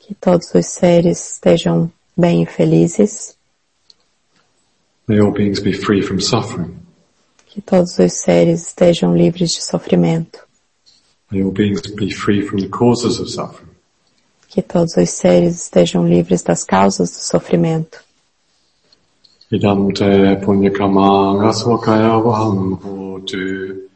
que 0.00 0.14
todos 0.14 0.52
os 0.54 0.66
seres 0.66 1.32
estejam 1.34 1.90
bem 2.16 2.42
e 2.42 2.46
felizes, 2.46 3.36
May 5.06 5.20
all 5.20 5.32
beings 5.32 5.60
be 5.60 5.72
free 5.72 6.02
from 6.02 6.18
suffering. 6.20 6.74
que 7.46 7.60
todos 7.62 7.98
os 7.98 8.12
seres 8.14 8.66
estejam 8.68 9.16
livres 9.16 9.52
de 9.52 9.62
sofrimento, 9.62 10.40
May 11.30 11.42
all 11.42 11.52
beings 11.52 11.82
be 11.94 12.10
free 12.10 12.42
from 12.42 12.58
the 12.58 12.68
causes 12.68 13.20
of 13.20 13.28
suffering. 13.30 13.68
que 14.48 14.62
todos 14.62 14.96
os 14.96 15.10
seres 15.10 15.62
estejam 15.62 16.08
livres 16.08 16.42
das 16.42 16.64
causas 16.64 17.10
do 17.10 17.18
sofrimento. 17.20 18.02
이담테 19.50 20.40
본유카망 20.40 21.40
아스와카야 21.40 22.16
와항보주 22.16 23.88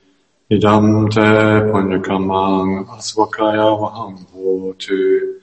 이담테 0.48 1.70
본유카망 1.70 2.86
아스와카야 2.88 3.62
와항보주 3.62 5.40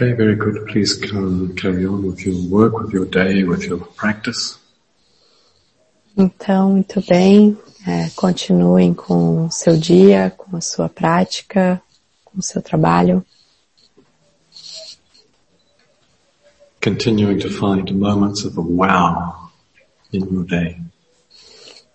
Okay, 0.00 0.12
very 0.12 0.36
good. 0.36 0.64
Please 0.68 0.94
ca- 0.94 1.52
carry 1.56 1.84
on 1.84 2.06
with 2.06 2.24
your 2.24 2.36
work, 2.48 2.78
with 2.78 2.92
your 2.92 3.04
day, 3.04 3.42
with 3.42 3.64
your 3.64 3.78
practice. 3.96 4.56
Então, 6.16 6.70
muito 6.70 7.02
bem, 7.04 7.58
é, 7.84 8.08
continuem 8.14 8.94
com 8.94 9.46
o 9.46 9.50
seu 9.50 9.76
dia, 9.76 10.32
com 10.36 10.56
a 10.56 10.60
sua 10.60 10.88
prática, 10.88 11.82
com 12.24 12.38
o 12.38 12.42
seu 12.42 12.62
trabalho. 12.62 13.26
Continuing 16.80 17.38
to 17.40 17.50
find 17.50 17.90
moments 17.90 18.44
of 18.44 18.56
wow 18.56 19.50
in 20.12 20.20
your 20.32 20.44
day. 20.44 20.76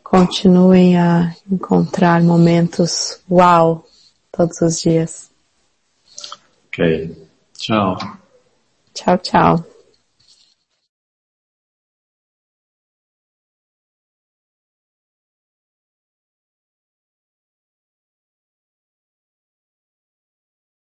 continuem 0.03 0.97
a 0.97 1.33
encontrar 1.49 2.21
momentos 2.21 3.21
uau 3.31 3.87
todos 4.29 4.59
os 4.61 4.81
dias. 4.81 5.31
Ok. 6.67 7.22
Ciao, 7.63 7.95
ciao, 8.93 9.17
ciao. 9.19 9.72